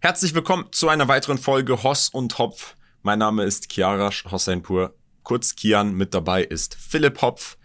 Herzlich 0.00 0.32
willkommen 0.32 0.66
zu 0.70 0.88
einer 0.88 1.08
weiteren 1.08 1.38
Folge 1.38 1.82
Hoss 1.82 2.08
und 2.08 2.38
Hopf. 2.38 2.76
Mein 3.02 3.18
Name 3.18 3.42
ist 3.42 3.68
Kiarash 3.68 4.26
Hosseinpur, 4.30 4.94
kurz 5.24 5.56
Kian. 5.56 5.92
Mit 5.92 6.14
dabei 6.14 6.44
ist 6.44 6.76
Philipp 6.76 7.20
Hopf. 7.20 7.58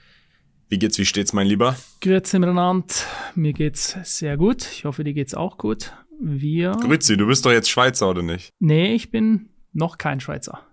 Wie 0.67 0.79
geht's, 0.79 0.97
wie 0.97 1.05
steht's, 1.05 1.31
mein 1.31 1.45
Lieber? 1.45 1.77
Grüezi 2.01 2.39
miteinander. 2.39 2.87
Mir 3.35 3.53
geht's 3.53 3.95
sehr 4.01 4.35
gut. 4.35 4.67
Ich 4.71 4.83
hoffe, 4.85 5.03
dir 5.03 5.13
geht's 5.13 5.35
auch 5.35 5.59
gut. 5.59 5.93
Wir. 6.19 6.71
Grüezi, 6.71 7.17
du 7.17 7.27
bist 7.27 7.45
doch 7.45 7.51
jetzt 7.51 7.69
Schweizer, 7.69 8.09
oder 8.09 8.23
nicht? 8.23 8.49
Nee, 8.57 8.95
ich 8.95 9.11
bin 9.11 9.49
noch 9.71 9.99
kein 9.99 10.19
Schweizer. 10.19 10.65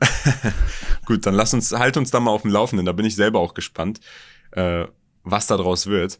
gut, 1.06 1.24
dann 1.24 1.34
lass 1.34 1.54
uns, 1.54 1.70
halt 1.70 1.98
uns 1.98 2.10
da 2.10 2.18
mal 2.18 2.32
auf 2.32 2.42
dem 2.42 2.50
Laufenden. 2.50 2.84
Da 2.84 2.92
bin 2.92 3.06
ich 3.06 3.14
selber 3.14 3.38
auch 3.38 3.54
gespannt, 3.54 4.00
äh, 4.50 4.86
was 5.22 5.46
da 5.46 5.56
draus 5.56 5.86
wird. 5.86 6.18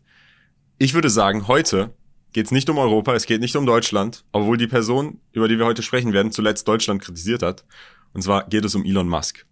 Ich 0.78 0.94
würde 0.94 1.10
sagen, 1.10 1.48
heute 1.48 1.92
geht 2.32 2.46
es 2.46 2.52
nicht 2.52 2.70
um 2.70 2.78
Europa, 2.78 3.14
es 3.14 3.26
geht 3.26 3.40
nicht 3.40 3.56
um 3.56 3.66
Deutschland, 3.66 4.24
obwohl 4.32 4.56
die 4.56 4.66
Person, 4.66 5.20
über 5.32 5.48
die 5.48 5.58
wir 5.58 5.66
heute 5.66 5.82
sprechen 5.82 6.12
werden, 6.12 6.32
zuletzt 6.32 6.66
Deutschland 6.68 7.02
kritisiert 7.02 7.42
hat. 7.42 7.64
Und 8.12 8.22
zwar 8.22 8.48
geht 8.48 8.64
es 8.64 8.74
um 8.74 8.84
Elon 8.84 9.08
Musk, 9.08 9.46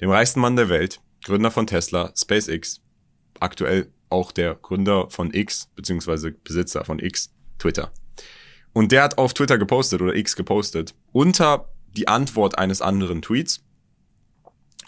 dem 0.00 0.10
reichsten 0.10 0.40
Mann 0.40 0.56
der 0.56 0.68
Welt, 0.68 1.00
Gründer 1.24 1.50
von 1.50 1.66
Tesla, 1.66 2.12
SpaceX, 2.16 2.80
aktuell 3.40 3.90
auch 4.10 4.32
der 4.32 4.54
Gründer 4.54 5.10
von 5.10 5.32
X, 5.32 5.70
beziehungsweise 5.74 6.32
Besitzer 6.32 6.84
von 6.84 6.98
X, 6.98 7.32
Twitter. 7.58 7.92
Und 8.72 8.92
der 8.92 9.02
hat 9.02 9.18
auf 9.18 9.34
Twitter 9.34 9.58
gepostet 9.58 10.00
oder 10.00 10.14
X 10.14 10.36
gepostet, 10.36 10.94
unter 11.12 11.68
die 11.96 12.08
Antwort 12.08 12.58
eines 12.58 12.80
anderen 12.80 13.22
Tweets 13.22 13.64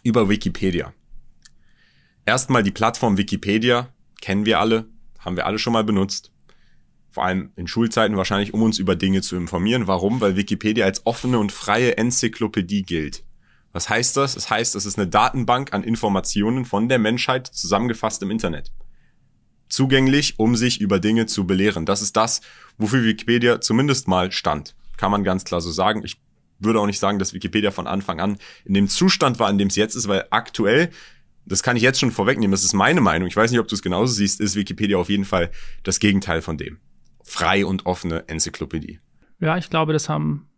über 0.03 0.29
Wikipedia. 0.29 0.93
Erstmal 2.25 2.63
die 2.63 2.71
Plattform 2.71 3.17
Wikipedia, 3.17 3.93
kennen 4.21 4.47
wir 4.47 4.61
alle, 4.61 4.87
haben 5.19 5.37
wir 5.37 5.47
alle 5.47 5.59
schon 5.59 5.73
mal 5.73 5.85
benutzt 5.85 6.31
vor 7.11 7.25
allem 7.25 7.51
in 7.57 7.67
Schulzeiten 7.67 8.17
wahrscheinlich, 8.17 8.55
um 8.55 8.63
uns 8.63 8.79
über 8.79 8.97
Dinge 8.97 9.23
zu 9.23 9.37
informieren. 9.37 9.87
Warum? 9.87 10.21
Weil 10.21 10.37
Wikipedia 10.37 10.85
als 10.85 11.07
offene 11.07 11.39
und 11.39 11.53
freie 11.53 11.97
Enzyklopädie 11.97 12.83
gilt. 12.83 13.25
Was 13.73 13.89
heißt 13.89 14.17
das? 14.17 14.31
Es 14.31 14.45
das 14.45 14.51
heißt, 14.51 14.75
es 14.75 14.87
ist 14.87 14.99
eine 14.99 15.09
Datenbank 15.09 15.73
an 15.73 15.85
Informationen 15.85 16.65
von 16.65 16.89
der 16.89 16.99
Menschheit 16.99 17.47
zusammengefasst 17.47 18.23
im 18.23 18.31
Internet. 18.31 18.73
Zugänglich, 19.69 20.39
um 20.39 20.57
sich 20.57 20.81
über 20.81 20.99
Dinge 20.99 21.27
zu 21.27 21.47
belehren. 21.47 21.87
Das 21.87 22.03
ist 22.03 22.17
das, 22.17 22.41
wofür 22.79 23.05
Wikipedia 23.05 23.61
zumindest 23.61 24.09
mal 24.09 24.33
stand. 24.33 24.75
Kann 24.97 25.13
man 25.13 25.23
ganz 25.23 25.45
klar 25.45 25.61
so 25.61 25.71
sagen. 25.71 26.03
Ich 26.05 26.21
würde 26.59 26.81
auch 26.81 26.87
nicht 26.87 26.99
sagen, 26.99 27.19
dass 27.19 27.33
Wikipedia 27.33 27.71
von 27.71 27.87
Anfang 27.87 28.21
an 28.21 28.39
in 28.65 28.75
dem 28.75 28.89
Zustand 28.89 29.39
war, 29.39 29.49
in 29.49 29.59
dem 29.59 29.69
es 29.69 29.77
jetzt 29.77 29.95
ist, 29.95 30.09
weil 30.09 30.27
aktuell 30.31 30.91
das 31.47 31.63
kann 31.63 31.77
ich 31.77 31.83
jetzt 31.83 31.99
schon 31.99 32.13
vorwegnehmen, 32.13 32.53
das 32.53 32.65
ist 32.65 32.75
meine 32.75 33.01
Meinung. 33.01 33.27
Ich 33.27 33.35
weiß 33.35 33.51
nicht, 33.51 33.59
ob 33.59 33.67
du 33.67 33.75
es 33.75 33.83
genauso 33.83 34.13
siehst, 34.13 34.41
ist 34.41 34.57
Wikipedia 34.57 34.99
auf 34.99 35.09
jeden 35.09 35.25
Fall 35.25 35.51
das 35.83 35.99
Gegenteil 35.99 36.43
von 36.43 36.59
dem 36.59 36.79
frei 37.31 37.65
und 37.65 37.87
offene 37.87 38.29
Enzyklopädie. 38.29 39.01
Ja, 39.41 39.57
ich 39.57 39.71
glaube, 39.71 39.93
das 39.93 40.09
haben, 40.09 40.49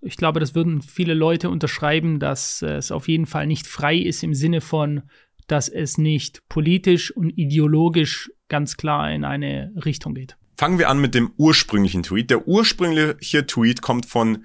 ich 0.00 0.16
glaube, 0.16 0.40
das 0.40 0.54
würden 0.54 0.82
viele 0.82 1.14
Leute 1.14 1.50
unterschreiben, 1.50 2.20
dass 2.20 2.62
es 2.62 2.92
auf 2.92 3.08
jeden 3.08 3.26
Fall 3.26 3.46
nicht 3.46 3.66
frei 3.66 3.96
ist 3.96 4.22
im 4.22 4.34
Sinne 4.34 4.60
von, 4.60 5.02
dass 5.46 5.68
es 5.68 5.98
nicht 5.98 6.46
politisch 6.48 7.10
und 7.10 7.30
ideologisch 7.30 8.30
ganz 8.48 8.76
klar 8.76 9.10
in 9.10 9.24
eine 9.24 9.72
Richtung 9.84 10.14
geht. 10.14 10.36
Fangen 10.56 10.78
wir 10.78 10.88
an 10.88 11.00
mit 11.00 11.14
dem 11.14 11.32
ursprünglichen 11.36 12.02
Tweet. 12.02 12.30
Der 12.30 12.46
ursprüngliche 12.46 13.46
Tweet 13.46 13.82
kommt 13.82 14.06
von 14.06 14.44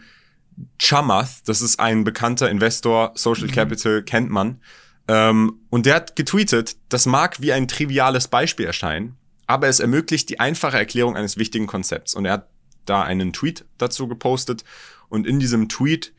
Chamath, 0.81 1.47
das 1.47 1.61
ist 1.61 1.79
ein 1.79 2.03
bekannter 2.03 2.49
Investor, 2.49 3.11
Social 3.15 3.47
mhm. 3.47 3.51
Capital, 3.51 4.03
kennt 4.03 4.31
man. 4.31 4.61
Ähm, 5.07 5.59
und 5.69 5.85
der 5.85 5.95
hat 5.95 6.15
getweetet, 6.15 6.77
das 6.89 7.05
mag 7.05 7.41
wie 7.41 7.53
ein 7.53 7.67
triviales 7.67 8.27
Beispiel 8.27 8.65
erscheinen, 8.65 9.17
aber 9.47 9.67
es 9.67 9.79
ermöglicht 9.79 10.29
die 10.29 10.39
einfache 10.39 10.77
Erklärung 10.77 11.15
eines 11.15 11.37
wichtigen 11.37 11.67
Konzepts. 11.67 12.13
Und 12.13 12.25
er 12.25 12.33
hat 12.33 12.49
da 12.85 13.01
einen 13.01 13.33
Tweet 13.33 13.65
dazu 13.77 14.07
gepostet 14.07 14.63
und 15.09 15.25
in 15.25 15.39
diesem 15.39 15.69
Tweet 15.69 16.13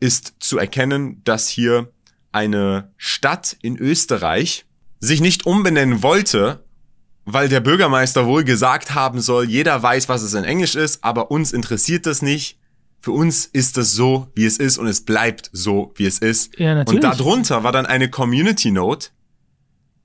ist 0.00 0.34
zu 0.40 0.58
erkennen, 0.58 1.22
dass 1.24 1.48
hier 1.48 1.92
eine 2.32 2.90
Stadt 2.96 3.56
in 3.62 3.76
Österreich 3.76 4.64
sich 4.98 5.20
nicht 5.20 5.46
umbenennen 5.46 6.02
wollte, 6.02 6.64
weil 7.24 7.48
der 7.48 7.60
Bürgermeister 7.60 8.26
wohl 8.26 8.44
gesagt 8.44 8.94
haben 8.94 9.20
soll, 9.20 9.48
jeder 9.48 9.82
weiß, 9.82 10.08
was 10.08 10.22
es 10.22 10.34
in 10.34 10.44
Englisch 10.44 10.74
ist, 10.74 11.04
aber 11.04 11.30
uns 11.30 11.52
interessiert 11.52 12.06
das 12.06 12.22
nicht. 12.22 12.58
Für 13.02 13.12
uns 13.12 13.46
ist 13.46 13.78
es 13.78 13.92
so, 13.92 14.28
wie 14.34 14.44
es 14.44 14.58
ist 14.58 14.76
und 14.78 14.86
es 14.86 15.04
bleibt 15.04 15.48
so, 15.52 15.92
wie 15.96 16.06
es 16.06 16.18
ist. 16.18 16.58
Ja, 16.58 16.74
natürlich. 16.74 17.02
Und 17.02 17.18
darunter 17.18 17.62
war 17.62 17.72
dann 17.72 17.86
eine 17.86 18.10
Community 18.10 18.70
Note 18.70 19.08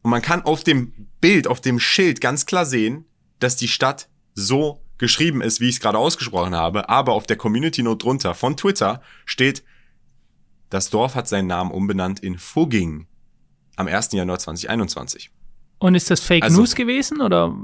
und 0.06 0.12
man 0.12 0.22
kann 0.22 0.44
auf 0.44 0.64
dem 0.64 0.94
Bild, 1.20 1.48
auf 1.48 1.62
dem 1.62 1.80
Schild 1.80 2.22
ganz 2.22 2.46
klar 2.46 2.68
sehen, 2.68 3.06
dass 3.40 3.56
die 3.56 3.68
Stadt 3.68 4.08
so 4.36 4.80
geschrieben 5.00 5.42
ist, 5.42 5.62
wie 5.62 5.68
ich 5.68 5.78
es 5.78 5.82
gerade 5.82 5.98
ausgesprochen 5.98 6.54
habe, 6.54 6.90
aber 6.90 7.14
auf 7.14 7.26
der 7.26 7.38
Community 7.38 7.82
Note 7.82 8.06
drunter 8.06 8.36
von 8.36 8.56
Twitter 8.56 9.02
steht, 9.26 9.64
das 10.70 10.92
Dorf 10.92 11.16
hat 11.16 11.28
seinen 11.28 11.48
Namen 11.48 11.72
umbenannt 11.72 12.20
in 12.20 12.38
Fugging 12.38 13.08
am 13.78 13.88
1. 13.88 14.12
Januar 14.12 14.38
2021. 14.38 15.32
Und 15.80 15.96
ist 15.96 16.12
das 16.12 16.20
Fake 16.20 16.44
also, 16.44 16.60
News 16.60 16.76
gewesen 16.76 17.20
oder? 17.20 17.56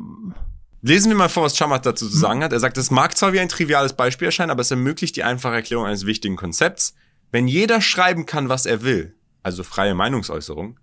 Lesen 0.82 1.12
wir 1.12 1.18
mal 1.18 1.30
vor, 1.30 1.44
was 1.44 1.56
Chamat 1.56 1.86
dazu 1.86 2.10
zu 2.10 2.18
sagen 2.18 2.44
hat. 2.44 2.54
Er 2.54 2.60
sagt, 2.60 2.76
es 2.80 2.90
mag 2.90 3.16
zwar 3.16 3.34
wie 3.34 3.40
ein 3.40 3.50
triviales 3.50 3.94
Beispiel 3.94 4.26
erscheinen, 4.26 4.50
aber 4.50 4.62
es 4.62 4.72
ermöglicht 4.72 5.16
die 5.16 5.24
einfache 5.24 5.54
Erklärung 5.54 5.86
eines 5.86 6.08
wichtigen 6.08 6.38
Konzepts. 6.38 6.96
Wenn 7.30 7.48
jeder 7.48 7.82
schreiben 7.82 8.26
kann, 8.26 8.50
was 8.50 8.66
er 8.66 8.82
will, 8.82 9.16
also 9.44 9.64
freie 9.64 9.94
Meinungsäußerung, 9.94 10.80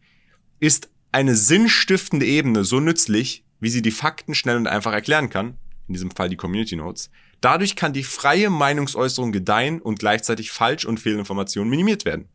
ist 0.60 0.88
eine 1.12 1.34
sinnstiftende 1.34 2.26
Ebene 2.26 2.64
so 2.64 2.80
nützlich, 2.80 3.44
wie 3.60 3.70
sie 3.70 3.82
die 3.82 3.90
Fakten 3.90 4.34
schnell 4.34 4.56
und 4.56 4.66
einfach 4.66 4.92
erklären 4.92 5.30
kann, 5.30 5.56
in 5.88 5.94
diesem 5.94 6.10
Fall 6.10 6.28
die 6.28 6.36
Community 6.36 6.76
Notes. 6.76 7.10
Dadurch 7.40 7.76
kann 7.76 7.92
die 7.92 8.04
freie 8.04 8.50
Meinungsäußerung 8.50 9.32
gedeihen 9.32 9.80
und 9.80 9.98
gleichzeitig 9.98 10.50
Falsch- 10.50 10.84
und 10.84 11.00
Fehlinformationen 11.00 11.70
minimiert 11.70 12.04
werden. 12.04 12.28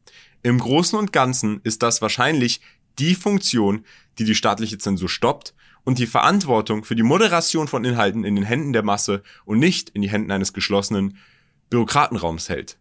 Im 0.43 0.59
Großen 0.59 0.97
und 0.97 1.13
Ganzen 1.13 1.61
ist 1.63 1.83
das 1.83 2.01
wahrscheinlich 2.01 2.61
die 2.99 3.15
Funktion, 3.15 3.85
die 4.17 4.25
die 4.25 4.35
staatliche 4.35 4.77
Zensur 4.77 5.09
stoppt 5.09 5.53
und 5.83 5.99
die 5.99 6.07
Verantwortung 6.07 6.83
für 6.83 6.95
die 6.95 7.03
Moderation 7.03 7.67
von 7.67 7.83
Inhalten 7.83 8.23
in 8.23 8.35
den 8.35 8.45
Händen 8.45 8.73
der 8.73 8.83
Masse 8.83 9.23
und 9.45 9.59
nicht 9.59 9.89
in 9.89 10.01
die 10.01 10.09
Händen 10.09 10.31
eines 10.31 10.53
geschlossenen 10.53 11.17
Bürokratenraums 11.69 12.49
hält. 12.49 12.77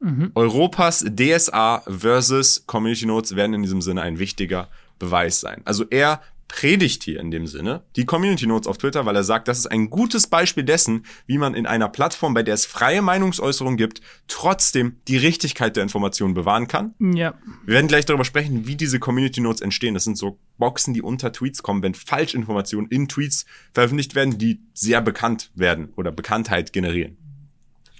Mhm. 0.00 0.32
Europas 0.34 1.04
DSA 1.04 1.82
versus 1.86 2.66
Community 2.66 3.06
Notes 3.06 3.36
werden 3.36 3.54
in 3.54 3.62
diesem 3.62 3.82
Sinne 3.82 4.02
ein 4.02 4.18
wichtiger 4.18 4.68
Beweis 5.02 5.40
sein. 5.40 5.62
Also 5.64 5.84
er 5.90 6.22
predigt 6.46 7.02
hier 7.02 7.18
in 7.18 7.32
dem 7.32 7.48
Sinne 7.48 7.82
die 7.96 8.04
Community 8.04 8.46
Notes 8.46 8.68
auf 8.68 8.78
Twitter, 8.78 9.04
weil 9.04 9.16
er 9.16 9.24
sagt, 9.24 9.48
das 9.48 9.58
ist 9.58 9.66
ein 9.66 9.90
gutes 9.90 10.28
Beispiel 10.28 10.62
dessen, 10.62 11.06
wie 11.26 11.38
man 11.38 11.54
in 11.54 11.66
einer 11.66 11.88
Plattform, 11.88 12.34
bei 12.34 12.44
der 12.44 12.54
es 12.54 12.66
freie 12.66 13.02
Meinungsäußerung 13.02 13.76
gibt, 13.76 14.00
trotzdem 14.28 15.00
die 15.08 15.16
Richtigkeit 15.16 15.74
der 15.74 15.82
Informationen 15.82 16.34
bewahren 16.34 16.68
kann. 16.68 16.94
Ja. 17.00 17.34
Wir 17.64 17.74
werden 17.74 17.88
gleich 17.88 18.06
darüber 18.06 18.24
sprechen, 18.24 18.66
wie 18.66 18.76
diese 18.76 19.00
Community 19.00 19.40
Notes 19.40 19.60
entstehen. 19.60 19.94
Das 19.94 20.04
sind 20.04 20.16
so 20.16 20.38
Boxen, 20.58 20.94
die 20.94 21.02
unter 21.02 21.32
Tweets 21.32 21.64
kommen, 21.64 21.82
wenn 21.82 21.94
Falschinformationen 21.94 22.88
in 22.90 23.08
Tweets 23.08 23.44
veröffentlicht 23.72 24.14
werden, 24.14 24.38
die 24.38 24.60
sehr 24.72 25.00
bekannt 25.00 25.50
werden 25.54 25.92
oder 25.96 26.12
Bekanntheit 26.12 26.72
generieren. 26.72 27.16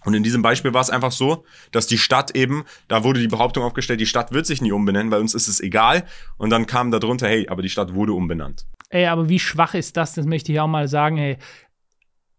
Und 0.05 0.15
in 0.15 0.23
diesem 0.23 0.43
Beispiel 0.43 0.75
war 0.75 0.81
es 0.81 0.91
einfach 0.91 1.13
so, 1.13 1.45
dass 1.71 1.87
die 1.87 1.99
Stadt 1.99 2.35
eben, 2.35 2.65
da 2.89 3.05
wurde 3.05 3.21
die 3.21 3.29
Behauptung 3.29 3.65
aufgestellt, 3.65 4.01
die 4.01 4.07
Stadt 4.07 4.33
wird 4.33 4.47
sich 4.47 4.61
nie 4.61 4.73
umbenennen, 4.73 5.11
weil 5.11 5.21
uns 5.21 5.35
ist 5.35 5.49
es 5.49 5.61
egal. 5.61 6.05
Und 6.37 6.51
dann 6.51 6.67
kam 6.67 6.91
da 6.91 6.99
drunter, 6.99 7.29
hey, 7.29 7.49
aber 7.49 7.63
die 7.63 7.69
Stadt 7.69 7.95
wurde 7.95 8.13
umbenannt. 8.13 8.67
Ey, 8.91 9.07
aber 9.07 9.29
wie 9.29 9.39
schwach 9.39 9.75
ist 9.75 9.97
das? 9.97 10.15
Das 10.15 10.27
möchte 10.27 10.53
ich 10.53 10.61
auch 10.61 10.69
mal 10.69 10.89
sagen, 10.89 11.17
hey. 11.17 11.39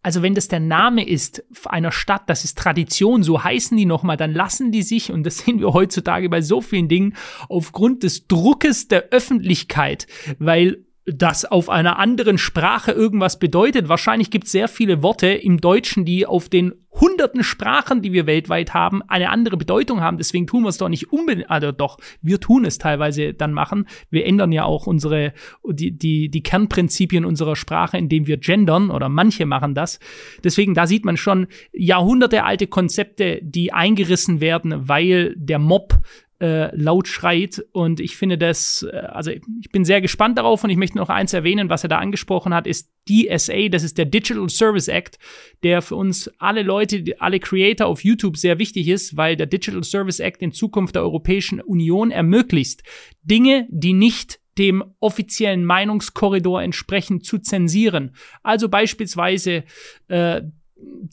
Also 0.06 0.22
wenn 0.22 0.35
das 0.35 0.50
der 0.50 0.59
Name 0.59 1.07
ist 1.07 1.44
einer 1.66 1.94
Stadt, 1.94 2.24
das 2.28 2.44
ist 2.44 2.57
Tradition, 2.57 3.24
so 3.24 3.41
heißen 3.41 3.78
die 3.78 3.85
nochmal, 3.85 4.18
dann 4.18 4.34
lassen 4.34 4.72
die 4.72 4.84
sich, 4.84 5.12
und 5.12 5.24
das 5.24 5.38
sehen 5.45 5.59
wir 5.59 5.74
heutzutage 5.74 6.30
bei 6.30 6.41
so 6.41 6.62
vielen 6.62 6.90
Dingen, 6.90 7.16
aufgrund 7.47 8.03
des 8.03 8.28
Druckes 8.28 8.90
der 8.90 9.09
Öffentlichkeit, 9.09 10.07
weil 10.40 10.85
das 11.06 11.44
auf 11.46 11.69
einer 11.69 12.00
anderen 12.00 12.38
Sprache 12.38 12.91
irgendwas 12.91 13.38
bedeutet. 13.38 13.90
Wahrscheinlich 13.90 14.31
gibt 14.31 14.46
es 14.46 14.52
sehr 14.52 14.68
viele 14.68 15.03
Worte 15.03 15.28
im 15.28 15.59
Deutschen, 15.59 16.06
die 16.06 16.25
auf 16.25 16.47
den 16.47 16.74
hunderten 16.91 17.44
Sprachen, 17.44 18.02
die 18.02 18.14
wir 18.14 18.28
weltweit 18.28 18.74
haben, 18.74 19.01
eine 19.07 19.30
andere 19.30 19.57
Bedeutung 19.57 20.01
haben. 20.01 20.18
Deswegen 20.18 20.48
tun 20.48 20.63
wir 20.63 20.69
es 20.69 20.77
doch 20.77 20.89
nicht 20.89 21.12
unbedingt, 21.12 21.50
also 21.50 21.72
doch, 21.72 21.98
wir 22.22 22.39
tun 22.39 22.66
es 22.66 22.77
teilweise 22.77 23.33
dann 23.33 23.51
machen. 23.51 23.88
Wir 24.10 24.25
ändern 24.25 24.51
ja 24.51 24.63
auch 24.63 24.86
unsere, 24.86 25.33
die, 25.68 25.98
die, 25.98 26.30
die 26.30 26.44
Kernprinzipien 26.44 27.25
unserer 27.25 27.56
Sprache, 27.56 27.98
indem 27.98 28.27
wir 28.27 28.38
gendern 28.38 28.92
oder 28.92 29.10
manche 29.10 29.45
machen 29.45 29.74
das. 29.74 30.00
Deswegen, 30.44 30.74
da 30.75 30.86
sieht 30.86 31.04
man 31.04 31.18
schon 31.18 31.48
Jahrhunderte 31.72 32.44
alte 32.44 32.68
Konzepte, 32.68 33.39
die 33.42 33.74
eingerissen 33.74 34.39
werden, 34.39 34.88
weil 34.88 35.33
der 35.36 35.60
Mob 35.60 36.00
äh, 36.44 36.75
laut 36.75 37.07
schreit. 37.07 37.63
Und 37.72 38.01
ich 38.01 38.18
finde 38.18 38.38
das, 38.38 38.86
äh, 38.92 38.98
also 38.98 39.31
ich 39.31 39.69
bin 39.72 39.86
sehr 39.86 40.01
gespannt 40.01 40.38
darauf 40.38 40.62
und 40.66 40.69
ich 40.69 40.75
möchte 40.75 40.98
noch 40.98 41.07
eins 41.07 41.31
erwähnen, 41.31 41.69
was 41.69 41.84
er 41.84 41.88
da 41.88 42.00
angesprochen 42.00 42.54
hat, 42.54 42.68
ist 42.68 42.92
DSA, 43.07 43.69
das 43.69 43.84
ist 43.84 43.98
der 43.98 44.06
Digital 44.06 44.50
Service 44.50 44.90
Act, 44.90 45.19
der 45.63 45.81
für 45.81 45.95
uns 45.95 46.30
alle 46.40 46.63
Leute, 46.63 47.01
alle 47.19 47.40
Creator 47.40 47.88
auf 47.88 48.04
YouTube 48.04 48.36
sehr 48.36 48.60
wichtig 48.60 48.90
ist, 48.90 49.16
weil 49.16 49.38
der 49.38 49.45
Digital 49.45 49.86
Service 49.86 50.19
Act 50.19 50.42
in 50.42 50.51
Zukunft 50.51 50.95
der 50.95 51.04
Europäischen 51.04 51.62
Union 51.62 52.12
ermöglicht, 52.12 52.84
Dinge, 53.24 53.66
die 53.69 53.94
nicht 53.94 54.42
dem 54.57 54.84
offiziellen 55.00 55.63
Meinungskorridor 55.63 56.62
entsprechend 56.62 57.25
zu 57.25 57.39
zensieren. 57.39 58.16
Also 58.44 58.68
beispielsweise 58.68 59.63
äh, 60.10 60.42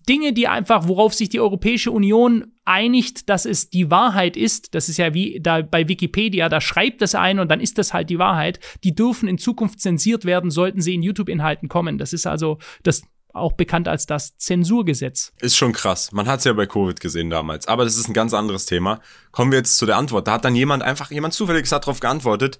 Dinge, 0.08 0.32
die 0.32 0.48
einfach, 0.48 0.88
worauf 0.88 1.14
sich 1.14 1.28
die 1.28 1.40
Europäische 1.40 1.90
Union 1.90 2.52
einigt, 2.64 3.28
dass 3.28 3.44
es 3.44 3.70
die 3.70 3.90
Wahrheit 3.90 4.36
ist, 4.36 4.74
das 4.74 4.88
ist 4.88 4.96
ja 4.96 5.14
wie 5.14 5.40
da 5.40 5.62
bei 5.62 5.88
Wikipedia, 5.88 6.48
da 6.48 6.60
schreibt 6.60 7.02
es 7.02 7.14
ein 7.14 7.38
und 7.38 7.50
dann 7.50 7.60
ist 7.60 7.78
das 7.78 7.92
halt 7.92 8.10
die 8.10 8.18
Wahrheit, 8.18 8.60
die 8.84 8.94
dürfen 8.94 9.28
in 9.28 9.38
Zukunft 9.38 9.80
zensiert 9.80 10.24
werden, 10.24 10.50
sollten 10.50 10.80
sie 10.80 10.94
in 10.94 11.02
YouTube-Inhalten 11.02 11.68
kommen. 11.68 11.98
Das 11.98 12.12
ist 12.12 12.26
also 12.26 12.58
das 12.82 13.02
auch 13.32 13.52
bekannt 13.52 13.88
als 13.88 14.06
das 14.06 14.36
Zensurgesetz. 14.36 15.32
Ist 15.40 15.56
schon 15.56 15.72
krass. 15.72 16.12
Man 16.12 16.26
hat 16.26 16.40
es 16.40 16.44
ja 16.44 16.52
bei 16.52 16.66
Covid 16.66 16.98
gesehen 17.00 17.30
damals. 17.30 17.68
Aber 17.68 17.84
das 17.84 17.96
ist 17.96 18.08
ein 18.08 18.12
ganz 18.12 18.34
anderes 18.34 18.66
Thema. 18.66 19.00
Kommen 19.30 19.52
wir 19.52 19.58
jetzt 19.58 19.78
zu 19.78 19.86
der 19.86 19.96
Antwort. 19.96 20.26
Da 20.26 20.32
hat 20.32 20.44
dann 20.44 20.56
jemand 20.56 20.82
einfach, 20.82 21.10
jemand 21.10 21.34
zufällig 21.34 21.70
hat 21.70 21.84
darauf 21.84 22.00
geantwortet, 22.00 22.58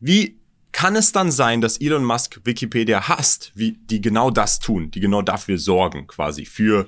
wie 0.00 0.39
kann 0.72 0.96
es 0.96 1.12
dann 1.12 1.30
sein, 1.30 1.60
dass 1.60 1.80
Elon 1.80 2.04
Musk 2.04 2.40
Wikipedia 2.44 3.08
hasst, 3.08 3.52
wie 3.54 3.72
die 3.72 4.00
genau 4.00 4.30
das 4.30 4.60
tun, 4.60 4.90
die 4.90 5.00
genau 5.00 5.22
dafür 5.22 5.58
sorgen, 5.58 6.06
quasi 6.06 6.44
für 6.44 6.86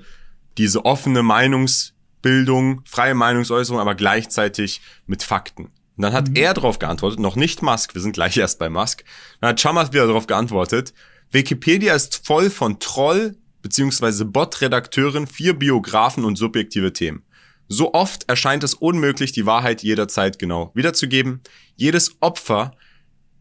diese 0.58 0.84
offene 0.84 1.22
Meinungsbildung, 1.22 2.82
freie 2.84 3.14
Meinungsäußerung, 3.14 3.80
aber 3.80 3.94
gleichzeitig 3.94 4.80
mit 5.06 5.22
Fakten. 5.22 5.64
Und 5.96 6.02
dann 6.02 6.12
hat 6.12 6.28
mhm. 6.28 6.36
er 6.36 6.54
darauf 6.54 6.78
geantwortet, 6.78 7.20
noch 7.20 7.36
nicht 7.36 7.62
Musk, 7.62 7.94
wir 7.94 8.00
sind 8.00 8.12
gleich 8.12 8.36
erst 8.36 8.58
bei 8.58 8.68
Musk. 8.68 9.04
Dann 9.40 9.50
hat 9.50 9.60
Chamas 9.60 9.92
wieder 9.92 10.06
darauf 10.06 10.26
geantwortet, 10.26 10.94
Wikipedia 11.30 11.94
ist 11.94 12.26
voll 12.26 12.50
von 12.50 12.78
Troll- 12.78 13.36
bzw. 13.62 14.24
Bot-Redakteuren, 14.24 15.26
vier 15.26 15.54
Biografen 15.54 16.24
und 16.24 16.36
subjektive 16.36 16.92
Themen. 16.92 17.22
So 17.68 17.94
oft 17.94 18.28
erscheint 18.28 18.64
es 18.64 18.74
unmöglich, 18.74 19.32
die 19.32 19.46
Wahrheit 19.46 19.82
jederzeit 19.82 20.38
genau 20.38 20.72
wiederzugeben. 20.74 21.40
Jedes 21.76 22.16
Opfer 22.20 22.72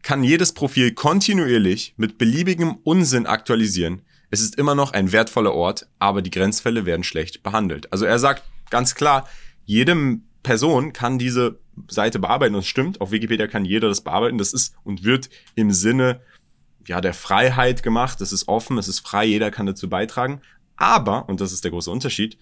kann 0.02 0.24
jedes 0.24 0.52
Profil 0.52 0.92
kontinuierlich 0.92 1.94
mit 1.96 2.18
beliebigem 2.18 2.78
Unsinn 2.84 3.26
aktualisieren. 3.26 4.02
Es 4.30 4.40
ist 4.40 4.56
immer 4.56 4.74
noch 4.74 4.92
ein 4.92 5.12
wertvoller 5.12 5.54
Ort, 5.54 5.86
aber 5.98 6.22
die 6.22 6.30
Grenzfälle 6.30 6.86
werden 6.86 7.04
schlecht 7.04 7.42
behandelt. 7.42 7.92
Also 7.92 8.04
er 8.04 8.18
sagt 8.18 8.42
ganz 8.70 8.94
klar, 8.94 9.28
jede 9.64 10.18
Person 10.42 10.92
kann 10.92 11.18
diese 11.18 11.60
Seite 11.88 12.18
bearbeiten 12.18 12.54
es 12.56 12.66
stimmt, 12.66 13.00
auf 13.00 13.12
Wikipedia 13.12 13.46
kann 13.46 13.64
jeder 13.64 13.88
das 13.88 14.02
bearbeiten. 14.02 14.38
Das 14.38 14.52
ist 14.52 14.74
und 14.84 15.04
wird 15.04 15.30
im 15.54 15.70
Sinne 15.70 16.20
ja 16.86 17.00
der 17.00 17.14
Freiheit 17.14 17.82
gemacht. 17.82 18.20
Es 18.20 18.32
ist 18.32 18.48
offen, 18.48 18.78
es 18.78 18.88
ist 18.88 19.00
frei, 19.00 19.24
jeder 19.24 19.50
kann 19.50 19.66
dazu 19.66 19.88
beitragen. 19.88 20.40
Aber, 20.76 21.28
und 21.28 21.40
das 21.40 21.52
ist 21.52 21.64
der 21.64 21.70
große 21.70 21.90
Unterschied, 21.90 22.38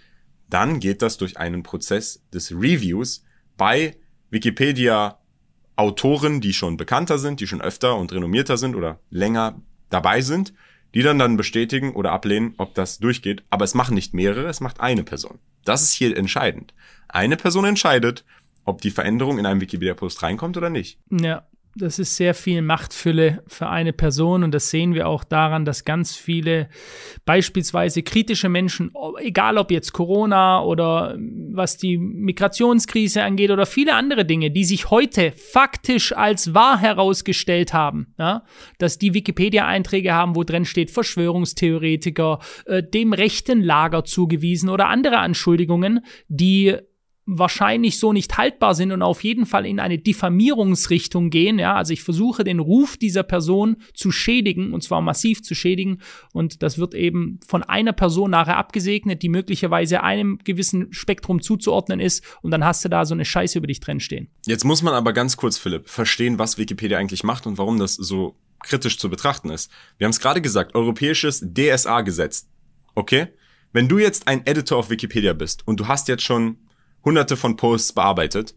dann 0.49 0.81
geht 0.81 1.03
das 1.03 1.17
durch 1.17 1.37
einen 1.37 1.63
Prozess 1.63 2.23
des 2.33 2.51
Reviews 2.53 3.25
bei 3.57 3.97
Wikipedia 4.31 5.20
Autoren, 5.81 6.43
die 6.43 6.53
schon 6.53 6.77
bekannter 6.77 7.19
sind, 7.19 7.41
die 7.41 7.47
schon 7.47 7.63
öfter 7.63 7.97
und 7.97 8.13
renommierter 8.13 8.59
sind 8.59 8.77
oder 8.77 9.01
länger 9.09 9.59
dabei 9.89 10.21
sind, 10.21 10.53
die 10.93 11.03
dann 11.03 11.19
dann 11.19 11.39
bestätigen 11.39 11.95
oder 11.95 12.13
ablehnen, 12.13 12.53
ob 12.59 12.75
das 12.75 12.99
durchgeht. 12.99 13.45
Aber 13.49 13.65
es 13.65 13.73
machen 13.75 13.95
nicht 13.95 14.13
mehrere, 14.13 14.49
es 14.49 14.61
macht 14.61 14.81
eine 14.81 15.05
Person. 15.05 15.39
Das 15.65 15.83
ist 15.83 15.93
hier 15.93 16.15
entscheidend. 16.15 16.75
Eine 17.09 17.39
Person 17.39 17.65
entscheidet, 17.65 18.27
ob 18.67 18.83
die 18.83 18.91
Veränderung 18.91 19.39
in 19.39 19.47
einem 19.47 19.63
Wikipedia-Post 19.63 20.23
reinkommt 20.23 20.59
oder 20.59 20.69
nicht. 20.69 20.99
Ja, 21.11 21.47
das 21.77 21.99
ist 21.99 22.17
sehr 22.17 22.35
viel 22.35 22.63
Machtfülle 22.63 23.43
für 23.47 23.69
eine 23.69 23.93
Person 23.93 24.43
und 24.43 24.53
das 24.53 24.71
sehen 24.71 24.95
wir 24.95 25.07
auch 25.09 25.23
daran, 25.23 25.65
dass 25.65 25.85
ganz 25.85 26.17
viele 26.17 26.69
beispielsweise 27.25 28.03
kritische 28.03 28.49
Menschen, 28.49 28.93
egal 29.21 29.57
ob 29.57 29.71
jetzt 29.71 29.93
Corona 29.93 30.63
oder 30.65 31.17
was 31.53 31.77
die 31.77 31.97
Migrationskrise 31.97 33.23
angeht 33.23 33.51
oder 33.51 33.67
viele 33.67 33.95
andere 33.95 34.25
Dinge, 34.25 34.51
die 34.51 34.65
sich 34.65 34.91
heute 34.91 35.33
faktisch 35.33 36.17
als 36.17 36.55
wahr 36.55 36.79
herausgestellt 36.79 37.73
haben, 37.73 38.15
ja, 38.19 38.45
dass 38.79 38.99
die 38.99 39.15
Wikipedia-Einträge 39.15 40.13
haben, 40.13 40.35
wo 40.35 40.43
drin 40.43 40.65
steht 40.65 40.91
Verschwörungstheoretiker, 40.91 42.41
äh, 42.67 42.83
dem 42.83 43.13
rechten 43.13 43.63
Lager 43.63 44.05
zugewiesen 44.05 44.69
oder 44.69 44.89
andere 44.89 45.19
Anschuldigungen, 45.19 46.05
die 46.29 46.77
wahrscheinlich 47.39 47.99
so 47.99 48.13
nicht 48.13 48.37
haltbar 48.37 48.75
sind 48.75 48.93
und 48.93 49.03
auf 49.03 49.23
jeden 49.23 49.47
Fall 49.47 49.65
in 49.65 49.79
eine 49.79 49.99
Diffamierungsrichtung 49.99 51.31
gehen. 51.31 51.59
Ja, 51.59 51.77
also 51.77 51.93
ich 51.93 52.03
versuche 52.03 52.45
den 52.45 52.59
Ruf 52.59 52.97
dieser 52.97 53.23
Person 53.23 53.77
zu 53.95 54.11
schädigen 54.11 54.73
und 54.73 54.83
zwar 54.83 55.01
massiv 55.01 55.43
zu 55.43 55.55
schädigen 55.55 56.01
und 56.33 56.63
das 56.63 56.79
wird 56.79 56.95
eben 56.95 57.39
von 57.47 57.63
einer 57.63 57.93
Person 57.93 58.33
nachher 58.33 58.57
abgesegnet, 58.57 59.23
die 59.23 59.29
möglicherweise 59.29 60.03
einem 60.03 60.39
gewissen 60.45 60.93
Spektrum 60.93 61.41
zuzuordnen 61.41 62.01
ist 62.01 62.25
und 62.43 62.51
dann 62.51 62.65
hast 62.65 62.85
du 62.85 62.89
da 62.89 63.05
so 63.05 63.15
eine 63.15 63.25
Scheiße 63.25 63.59
über 63.59 63.69
dich 63.69 63.81
drin 63.81 64.01
stehen. 64.01 64.29
Jetzt 64.47 64.65
muss 64.65 64.83
man 64.83 64.95
aber 64.95 65.13
ganz 65.13 65.37
kurz, 65.37 65.57
Philipp, 65.57 65.89
verstehen, 65.89 66.39
was 66.39 66.59
Wikipedia 66.59 66.99
eigentlich 66.99 67.23
macht 67.23 67.47
und 67.47 67.59
warum 67.59 67.79
das 67.79 67.95
so 67.95 68.37
kritisch 68.63 68.99
zu 68.99 69.09
betrachten 69.09 69.51
ist. 69.51 69.71
Wir 69.99 70.07
haben 70.07 70.11
es 70.11 70.21
gerade 70.21 70.41
gesagt, 70.41 70.75
europäisches 70.75 71.45
DSA-Gesetz. 71.55 72.49
Okay? 72.95 73.29
Wenn 73.73 73.89
du 73.89 73.99
jetzt 73.99 74.27
ein 74.27 74.47
Editor 74.47 74.79
auf 74.79 74.91
Wikipedia 74.91 75.33
bist 75.33 75.67
und 75.67 75.79
du 75.79 75.87
hast 75.87 76.09
jetzt 76.09 76.25
schon 76.25 76.59
hunderte 77.05 77.37
von 77.37 77.57
Posts 77.57 77.93
bearbeitet, 77.93 78.55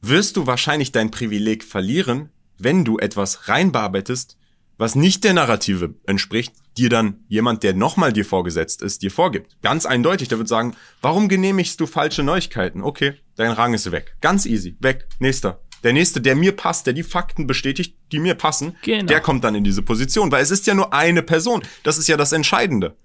wirst 0.00 0.36
du 0.36 0.46
wahrscheinlich 0.46 0.92
dein 0.92 1.10
Privileg 1.10 1.64
verlieren, 1.64 2.30
wenn 2.58 2.84
du 2.84 2.98
etwas 2.98 3.48
reinbearbeitest, 3.48 4.36
was 4.78 4.94
nicht 4.94 5.24
der 5.24 5.34
Narrative 5.34 5.94
entspricht, 6.06 6.54
dir 6.76 6.88
dann 6.88 7.24
jemand, 7.28 7.62
der 7.62 7.74
nochmal 7.74 8.12
dir 8.12 8.24
vorgesetzt 8.24 8.80
ist, 8.80 9.02
dir 9.02 9.10
vorgibt. 9.10 9.56
Ganz 9.62 9.84
eindeutig, 9.84 10.28
der 10.28 10.38
wird 10.38 10.48
sagen, 10.48 10.74
warum 11.02 11.28
genehmigst 11.28 11.78
du 11.80 11.86
falsche 11.86 12.22
Neuigkeiten? 12.22 12.82
Okay, 12.82 13.14
dein 13.36 13.50
Rang 13.50 13.74
ist 13.74 13.90
weg. 13.92 14.16
Ganz 14.20 14.46
easy, 14.46 14.76
weg, 14.80 15.06
nächster. 15.18 15.60
Der 15.82 15.92
nächste, 15.92 16.20
der 16.20 16.36
mir 16.36 16.52
passt, 16.52 16.86
der 16.86 16.92
die 16.92 17.02
Fakten 17.02 17.46
bestätigt, 17.46 17.96
die 18.12 18.18
mir 18.18 18.34
passen, 18.34 18.76
genau. 18.82 19.06
der 19.06 19.20
kommt 19.20 19.44
dann 19.44 19.54
in 19.54 19.64
diese 19.64 19.82
Position, 19.82 20.30
weil 20.30 20.42
es 20.42 20.50
ist 20.50 20.66
ja 20.66 20.74
nur 20.74 20.92
eine 20.92 21.22
Person. 21.22 21.62
Das 21.82 21.98
ist 21.98 22.08
ja 22.08 22.16
das 22.16 22.32
Entscheidende. 22.32 22.96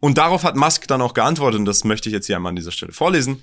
Und 0.00 0.18
darauf 0.18 0.44
hat 0.44 0.56
Musk 0.56 0.86
dann 0.88 1.00
auch 1.00 1.14
geantwortet, 1.14 1.58
und 1.58 1.64
das 1.64 1.84
möchte 1.84 2.08
ich 2.08 2.12
jetzt 2.12 2.26
hier 2.26 2.36
einmal 2.36 2.50
an 2.50 2.56
dieser 2.56 2.72
Stelle 2.72 2.92
vorlesen. 2.92 3.42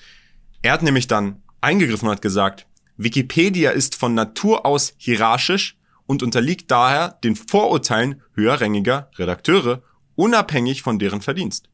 Er 0.63 0.71
hat 0.71 0.81
nämlich 0.81 1.07
dann 1.07 1.44
eingegriffen 1.62 2.07
und 2.07 2.15
hat 2.15 2.21
gesagt, 2.21 2.68
Wikipedia 2.95 3.71
ist 3.71 3.95
von 3.95 4.13
Natur 4.13 4.65
aus 4.65 4.94
hierarchisch 4.98 5.77
und 6.06 6.24
unterliegt 6.24 6.71
daher 6.71 7.19
den 7.24 7.36
Vorurteilen 7.36 8.21
höherrangiger 8.33 9.10
Redakteure, 9.18 9.83
unabhängig 10.15 10.81
von 10.81 11.00
deren 11.00 11.21
Verdienst. 11.21 11.69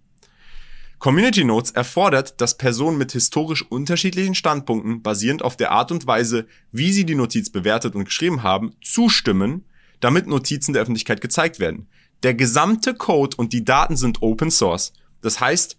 Community 0.97 1.43
Notes 1.43 1.71
erfordert, 1.71 2.41
dass 2.41 2.57
Personen 2.57 2.97
mit 2.97 3.11
historisch 3.11 3.63
unterschiedlichen 3.63 4.35
Standpunkten 4.35 5.03
basierend 5.03 5.43
auf 5.43 5.55
der 5.55 5.71
Art 5.71 5.91
und 5.91 6.07
Weise, 6.07 6.47
wie 6.71 6.91
sie 6.91 7.05
die 7.05 7.15
Notiz 7.15 7.51
bewertet 7.51 7.95
und 7.95 8.05
geschrieben 8.05 8.41
haben, 8.41 8.73
zustimmen, 8.81 9.65
damit 9.99 10.25
Notizen 10.25 10.73
der 10.73 10.81
Öffentlichkeit 10.81 11.21
gezeigt 11.21 11.59
werden. 11.59 11.87
Der 12.23 12.33
gesamte 12.33 12.95
Code 12.95 13.37
und 13.37 13.53
die 13.53 13.63
Daten 13.63 13.95
sind 13.95 14.21
Open 14.23 14.51
Source. 14.51 14.93
Das 15.21 15.39
heißt, 15.39 15.77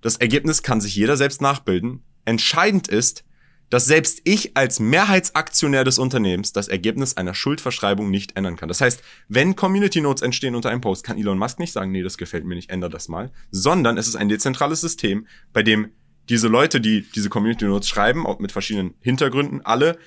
das 0.00 0.16
Ergebnis 0.16 0.62
kann 0.62 0.80
sich 0.80 0.96
jeder 0.96 1.16
selbst 1.16 1.42
nachbilden, 1.42 2.02
Entscheidend 2.26 2.88
ist, 2.88 3.24
dass 3.70 3.86
selbst 3.86 4.20
ich 4.24 4.56
als 4.56 4.78
Mehrheitsaktionär 4.78 5.84
des 5.84 5.98
Unternehmens 5.98 6.52
das 6.52 6.68
Ergebnis 6.68 7.16
einer 7.16 7.34
Schuldverschreibung 7.34 8.10
nicht 8.10 8.36
ändern 8.36 8.56
kann. 8.56 8.68
Das 8.68 8.80
heißt, 8.80 9.02
wenn 9.28 9.56
Community 9.56 10.00
Notes 10.00 10.22
entstehen 10.22 10.54
unter 10.54 10.70
einem 10.70 10.80
Post, 10.80 11.04
kann 11.04 11.18
Elon 11.18 11.38
Musk 11.38 11.58
nicht 11.58 11.72
sagen, 11.72 11.90
nee, 11.90 12.02
das 12.02 12.18
gefällt 12.18 12.44
mir 12.44 12.54
nicht, 12.54 12.70
ändere 12.70 12.90
das 12.90 13.08
mal, 13.08 13.32
sondern 13.50 13.98
es 13.98 14.06
ist 14.06 14.16
ein 14.16 14.28
dezentrales 14.28 14.80
System, 14.80 15.26
bei 15.52 15.62
dem 15.62 15.90
diese 16.28 16.48
Leute, 16.48 16.80
die 16.80 17.02
diese 17.14 17.28
Community 17.28 17.64
Notes 17.64 17.88
schreiben, 17.88 18.26
auch 18.26 18.38
mit 18.38 18.52
verschiedenen 18.52 18.94
Hintergründen, 19.00 19.64
alle 19.64 19.98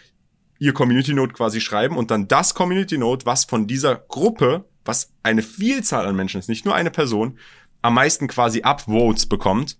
ihr 0.59 0.73
Community 0.73 1.13
Note 1.13 1.33
quasi 1.33 1.61
schreiben 1.61 1.97
und 1.97 2.11
dann 2.11 2.27
das 2.27 2.53
Community 2.53 2.97
Note, 2.97 3.25
was 3.25 3.45
von 3.45 3.67
dieser 3.67 3.95
Gruppe, 3.95 4.65
was 4.83 5.13
eine 5.23 5.41
Vielzahl 5.41 6.05
an 6.05 6.15
Menschen 6.15 6.39
ist, 6.39 6.49
nicht 6.49 6.65
nur 6.65 6.75
eine 6.75 6.91
Person, 6.91 7.37
am 7.81 7.93
meisten 7.93 8.27
quasi 8.27 8.61
Upvotes 8.63 9.25
bekommt, 9.25 9.77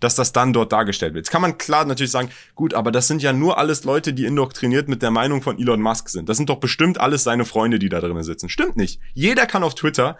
dass 0.00 0.14
das 0.14 0.32
dann 0.32 0.52
dort 0.52 0.72
dargestellt 0.72 1.14
wird. 1.14 1.26
Jetzt 1.26 1.32
kann 1.32 1.42
man 1.42 1.58
klar 1.58 1.84
natürlich 1.84 2.10
sagen, 2.10 2.30
gut, 2.54 2.74
aber 2.74 2.92
das 2.92 3.08
sind 3.08 3.22
ja 3.22 3.32
nur 3.32 3.58
alles 3.58 3.84
Leute, 3.84 4.12
die 4.12 4.26
indoktriniert 4.26 4.88
mit 4.88 5.02
der 5.02 5.10
Meinung 5.10 5.42
von 5.42 5.58
Elon 5.58 5.80
Musk 5.80 6.08
sind. 6.08 6.28
Das 6.28 6.36
sind 6.36 6.48
doch 6.48 6.60
bestimmt 6.60 7.00
alles 7.00 7.24
seine 7.24 7.44
Freunde, 7.44 7.78
die 7.78 7.88
da 7.88 8.00
drinnen 8.00 8.22
sitzen. 8.22 8.48
Stimmt 8.48 8.76
nicht. 8.76 9.00
Jeder 9.14 9.46
kann 9.46 9.62
auf 9.62 9.74
Twitter 9.74 10.16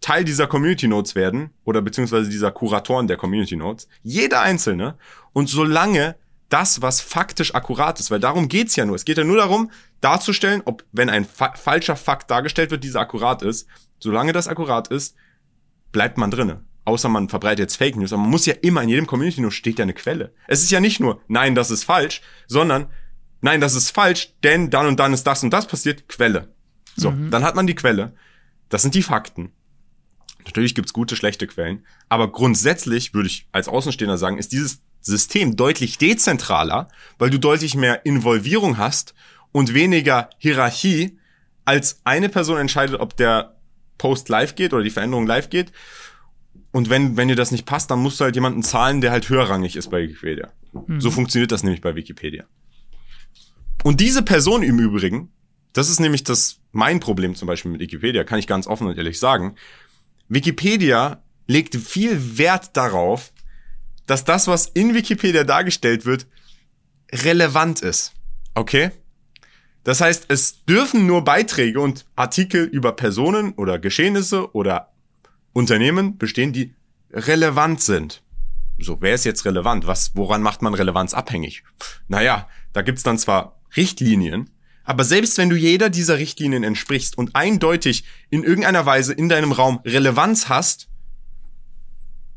Teil 0.00 0.24
dieser 0.24 0.46
Community 0.46 0.86
Notes 0.86 1.14
werden 1.14 1.50
oder 1.64 1.80
beziehungsweise 1.80 2.28
dieser 2.28 2.50
Kuratoren 2.50 3.06
der 3.06 3.16
Community 3.16 3.56
Notes. 3.56 3.88
Jeder 4.02 4.42
einzelne. 4.42 4.98
Und 5.32 5.48
solange 5.48 6.16
das, 6.50 6.82
was 6.82 7.00
faktisch 7.00 7.54
akkurat 7.54 7.98
ist, 7.98 8.10
weil 8.10 8.20
darum 8.20 8.48
geht's 8.48 8.76
ja 8.76 8.84
nur. 8.84 8.96
Es 8.96 9.06
geht 9.06 9.16
ja 9.16 9.24
nur 9.24 9.38
darum, 9.38 9.70
darzustellen, 10.02 10.60
ob, 10.66 10.84
wenn 10.92 11.08
ein 11.08 11.24
fa 11.24 11.54
falscher 11.54 11.96
Fakt 11.96 12.30
dargestellt 12.30 12.70
wird, 12.70 12.84
dieser 12.84 13.00
akkurat 13.00 13.42
ist. 13.42 13.66
Solange 13.98 14.34
das 14.34 14.46
akkurat 14.46 14.88
ist, 14.88 15.16
bleibt 15.90 16.18
man 16.18 16.30
drinnen 16.30 16.66
außer 16.84 17.08
man 17.08 17.28
verbreitet 17.28 17.60
jetzt 17.60 17.76
Fake 17.76 17.96
News, 17.96 18.12
aber 18.12 18.22
man 18.22 18.30
muss 18.30 18.46
ja 18.46 18.54
immer 18.62 18.82
in 18.82 18.88
jedem 18.88 19.06
Community 19.06 19.40
News 19.40 19.54
steht 19.54 19.78
ja 19.78 19.84
eine 19.84 19.94
Quelle. 19.94 20.34
Es 20.46 20.62
ist 20.62 20.70
ja 20.70 20.80
nicht 20.80 21.00
nur, 21.00 21.20
nein, 21.28 21.54
das 21.54 21.70
ist 21.70 21.84
falsch, 21.84 22.20
sondern, 22.46 22.86
nein, 23.40 23.60
das 23.60 23.74
ist 23.74 23.90
falsch, 23.90 24.34
denn 24.42 24.70
dann 24.70 24.86
und 24.86 25.00
dann 25.00 25.12
ist 25.12 25.24
das 25.24 25.42
und 25.42 25.50
das 25.50 25.66
passiert, 25.66 26.08
Quelle. 26.08 26.54
So, 26.96 27.10
mhm. 27.10 27.30
dann 27.30 27.44
hat 27.44 27.56
man 27.56 27.66
die 27.66 27.74
Quelle. 27.74 28.14
Das 28.68 28.82
sind 28.82 28.94
die 28.94 29.02
Fakten. 29.02 29.52
Natürlich 30.44 30.74
gibt's 30.74 30.92
gute, 30.92 31.16
schlechte 31.16 31.46
Quellen, 31.46 31.86
aber 32.08 32.30
grundsätzlich 32.30 33.14
würde 33.14 33.28
ich 33.28 33.48
als 33.52 33.68
Außenstehender 33.68 34.18
sagen, 34.18 34.36
ist 34.36 34.52
dieses 34.52 34.82
System 35.00 35.56
deutlich 35.56 35.96
dezentraler, 35.96 36.88
weil 37.18 37.30
du 37.30 37.38
deutlich 37.38 37.74
mehr 37.74 38.04
Involvierung 38.04 38.76
hast 38.76 39.14
und 39.52 39.72
weniger 39.72 40.28
Hierarchie, 40.38 41.18
als 41.64 42.00
eine 42.04 42.28
Person 42.28 42.58
entscheidet, 42.58 43.00
ob 43.00 43.16
der 43.16 43.56
Post 43.96 44.28
live 44.28 44.54
geht 44.54 44.74
oder 44.74 44.82
die 44.82 44.90
Veränderung 44.90 45.26
live 45.26 45.48
geht 45.48 45.72
Und 46.74 46.90
wenn, 46.90 47.16
wenn 47.16 47.28
dir 47.28 47.36
das 47.36 47.52
nicht 47.52 47.66
passt, 47.66 47.92
dann 47.92 48.00
musst 48.00 48.18
du 48.18 48.24
halt 48.24 48.34
jemanden 48.34 48.64
zahlen, 48.64 49.00
der 49.00 49.12
halt 49.12 49.28
höherrangig 49.28 49.76
ist 49.76 49.90
bei 49.90 50.02
Wikipedia. 50.02 50.52
Mhm. 50.72 51.00
So 51.00 51.12
funktioniert 51.12 51.52
das 51.52 51.62
nämlich 51.62 51.80
bei 51.80 51.94
Wikipedia. 51.94 52.46
Und 53.84 54.00
diese 54.00 54.22
Person 54.24 54.64
im 54.64 54.80
Übrigen, 54.80 55.30
das 55.72 55.88
ist 55.88 56.00
nämlich 56.00 56.24
das, 56.24 56.58
mein 56.72 56.98
Problem 56.98 57.36
zum 57.36 57.46
Beispiel 57.46 57.70
mit 57.70 57.80
Wikipedia, 57.80 58.24
kann 58.24 58.40
ich 58.40 58.48
ganz 58.48 58.66
offen 58.66 58.88
und 58.88 58.98
ehrlich 58.98 59.20
sagen. 59.20 59.54
Wikipedia 60.28 61.22
legt 61.46 61.76
viel 61.76 62.38
Wert 62.38 62.76
darauf, 62.76 63.32
dass 64.06 64.24
das, 64.24 64.48
was 64.48 64.66
in 64.66 64.94
Wikipedia 64.94 65.44
dargestellt 65.44 66.06
wird, 66.06 66.26
relevant 67.12 67.82
ist. 67.82 68.14
Okay? 68.56 68.90
Das 69.84 70.00
heißt, 70.00 70.24
es 70.26 70.64
dürfen 70.64 71.06
nur 71.06 71.22
Beiträge 71.22 71.78
und 71.78 72.04
Artikel 72.16 72.64
über 72.64 72.96
Personen 72.96 73.52
oder 73.52 73.78
Geschehnisse 73.78 74.52
oder 74.56 74.93
Unternehmen 75.54 76.18
bestehen, 76.18 76.52
die 76.52 76.74
relevant 77.10 77.80
sind. 77.80 78.22
So, 78.78 78.98
wer 79.00 79.14
ist 79.14 79.24
jetzt 79.24 79.46
relevant? 79.46 79.86
Was, 79.86 80.10
woran 80.14 80.42
macht 80.42 80.60
man 80.60 80.74
Relevanz 80.74 81.14
abhängig? 81.14 81.62
Naja, 82.08 82.48
da 82.72 82.82
gibt's 82.82 83.04
dann 83.04 83.18
zwar 83.18 83.60
Richtlinien, 83.76 84.50
aber 84.84 85.04
selbst 85.04 85.38
wenn 85.38 85.48
du 85.48 85.56
jeder 85.56 85.88
dieser 85.88 86.18
Richtlinien 86.18 86.62
entsprichst 86.62 87.16
und 87.16 87.34
eindeutig 87.34 88.04
in 88.30 88.44
irgendeiner 88.44 88.84
Weise 88.84 89.14
in 89.14 89.28
deinem 89.28 89.52
Raum 89.52 89.80
Relevanz 89.84 90.48
hast, 90.48 90.88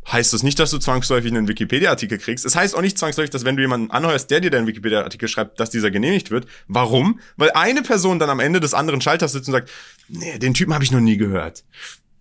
heißt 0.10 0.32
das 0.32 0.44
nicht, 0.44 0.58
dass 0.58 0.72
du 0.72 0.78
zwangsläufig 0.78 1.32
einen 1.32 1.50
Wikipedia-Artikel 1.50 2.18
kriegst. 2.18 2.46
Es 2.46 2.56
heißt 2.56 2.76
auch 2.76 2.82
nicht 2.82 2.98
zwangsläufig, 2.98 3.32
dass 3.32 3.44
wenn 3.44 3.58
du 3.58 3.62
jemanden 3.62 3.92
anheuerst, 3.92 4.32
der 4.32 4.40
dir 4.40 4.50
deinen 4.50 4.68
Wikipedia-Artikel 4.68 5.28
schreibt, 5.28 5.60
dass 5.60 5.70
dieser 5.70 5.92
genehmigt 5.92 6.32
wird. 6.32 6.48
Warum? 6.68 7.20
Weil 7.36 7.52
eine 7.52 7.82
Person 7.82 8.18
dann 8.18 8.30
am 8.30 8.40
Ende 8.40 8.62
des 8.62 8.74
anderen 8.74 9.02
Schalters 9.02 9.34
sitzt 9.34 9.50
und 9.50 9.54
sagt, 9.54 9.70
nee, 10.08 10.40
den 10.40 10.54
Typen 10.54 10.74
habe 10.74 10.86
ich 10.86 10.92
noch 10.92 11.02
nie 11.02 11.18
gehört. 11.18 11.66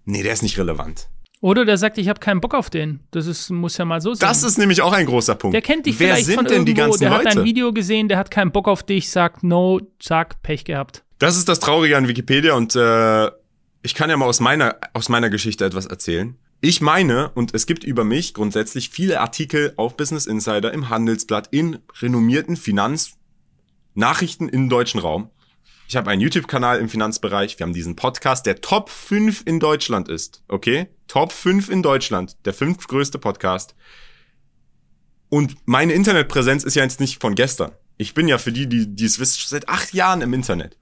Nee, 0.07 0.23
der 0.23 0.33
ist 0.33 0.43
nicht 0.43 0.59
relevant. 0.59 1.09
Oder 1.41 1.65
der 1.65 1.77
sagt, 1.77 1.99
ich 1.99 2.09
habe 2.09 2.19
keinen 2.19 2.41
Bock 2.41 2.55
auf 2.55 2.71
den. 2.71 3.01
Das 3.11 3.27
ist, 3.27 3.51
muss 3.51 3.77
ja 3.77 3.85
mal 3.85 4.01
so 4.01 4.15
sein. 4.15 4.27
Das 4.27 4.43
ist 4.43 4.57
nämlich 4.57 4.81
auch 4.81 4.93
ein 4.93 5.05
großer 5.05 5.35
Punkt. 5.35 5.55
Der 5.55 5.61
kennt 5.61 5.85
dich 5.85 5.99
Wer 5.99 6.09
vielleicht 6.09 6.27
sind 6.27 6.37
von 6.37 6.45
denn 6.47 6.53
irgendwo, 6.55 6.67
die 6.67 6.75
ganzen 6.75 7.01
der 7.01 7.11
Leute? 7.11 7.29
hat 7.29 7.37
ein 7.37 7.45
Video 7.45 7.73
gesehen, 7.73 8.09
der 8.09 8.17
hat 8.17 8.31
keinen 8.31 8.53
Bock 8.53 8.69
auf 8.69 8.83
dich, 8.83 9.11
sagt 9.11 9.43
no, 9.43 9.81
sagt 10.03 10.43
Pech 10.43 10.65
gehabt. 10.65 11.05
Das 11.19 11.37
ist 11.37 11.49
das 11.49 11.61
Traurige 11.61 11.97
an 11.97 12.09
Wikipedia 12.09 12.55
und 12.55 12.75
äh, 12.75 13.31
ich 13.83 13.95
kann 13.95 14.11
ja 14.11 14.17
mal 14.17 14.27
aus 14.27 14.41
meiner, 14.41 14.77
aus 14.95 15.09
meiner 15.09 15.31
Geschichte 15.31 15.65
etwas 15.65 15.87
erzählen. 15.87 16.37
Ich 16.61 16.81
meine, 16.81 17.31
und 17.35 17.55
es 17.55 17.67
gibt 17.67 17.85
über 17.85 18.03
mich 18.05 18.33
grundsätzlich 18.33 18.89
viele 18.89 19.21
Artikel 19.21 19.75
auf 19.77 19.97
Business 19.97 20.27
Insider, 20.27 20.73
im 20.73 20.89
Handelsblatt, 20.89 21.49
in 21.51 21.79
renommierten 22.01 22.57
Finanznachrichten 22.57 24.49
im 24.49 24.69
deutschen 24.69 25.01
Raum. 25.01 25.31
Ich 25.89 25.95
habe 25.95 26.11
einen 26.11 26.21
YouTube-Kanal 26.21 26.81
im 26.81 26.89
Finanzbereich. 26.89 27.57
Wir 27.59 27.65
haben 27.65 27.73
diesen 27.73 27.95
Podcast, 27.95 28.45
der 28.45 28.61
Top 28.61 28.91
5 28.91 29.43
in 29.47 29.61
Deutschland 29.61 30.09
ist. 30.09 30.43
Okay? 30.49 30.89
Top 31.07 31.31
5 31.31 31.69
in 31.69 31.81
Deutschland. 31.83 32.37
Der 32.45 32.53
fünftgrößte 32.53 33.21
Podcast. 33.21 33.77
Und 35.29 35.55
meine 35.65 35.93
Internetpräsenz 35.93 36.65
ist 36.65 36.75
ja 36.75 36.83
jetzt 36.83 36.99
nicht 36.99 37.21
von 37.21 37.37
gestern. 37.37 37.71
Ich 37.99 38.15
bin 38.15 38.27
ja 38.27 38.39
für 38.39 38.51
die, 38.51 38.69
die, 38.69 38.97
die 38.97 39.05
es 39.05 39.21
wissen, 39.21 39.45
seit 39.47 39.69
acht 39.69 39.95
Jahren 39.95 40.23
im 40.23 40.35
Internet. 40.35 40.77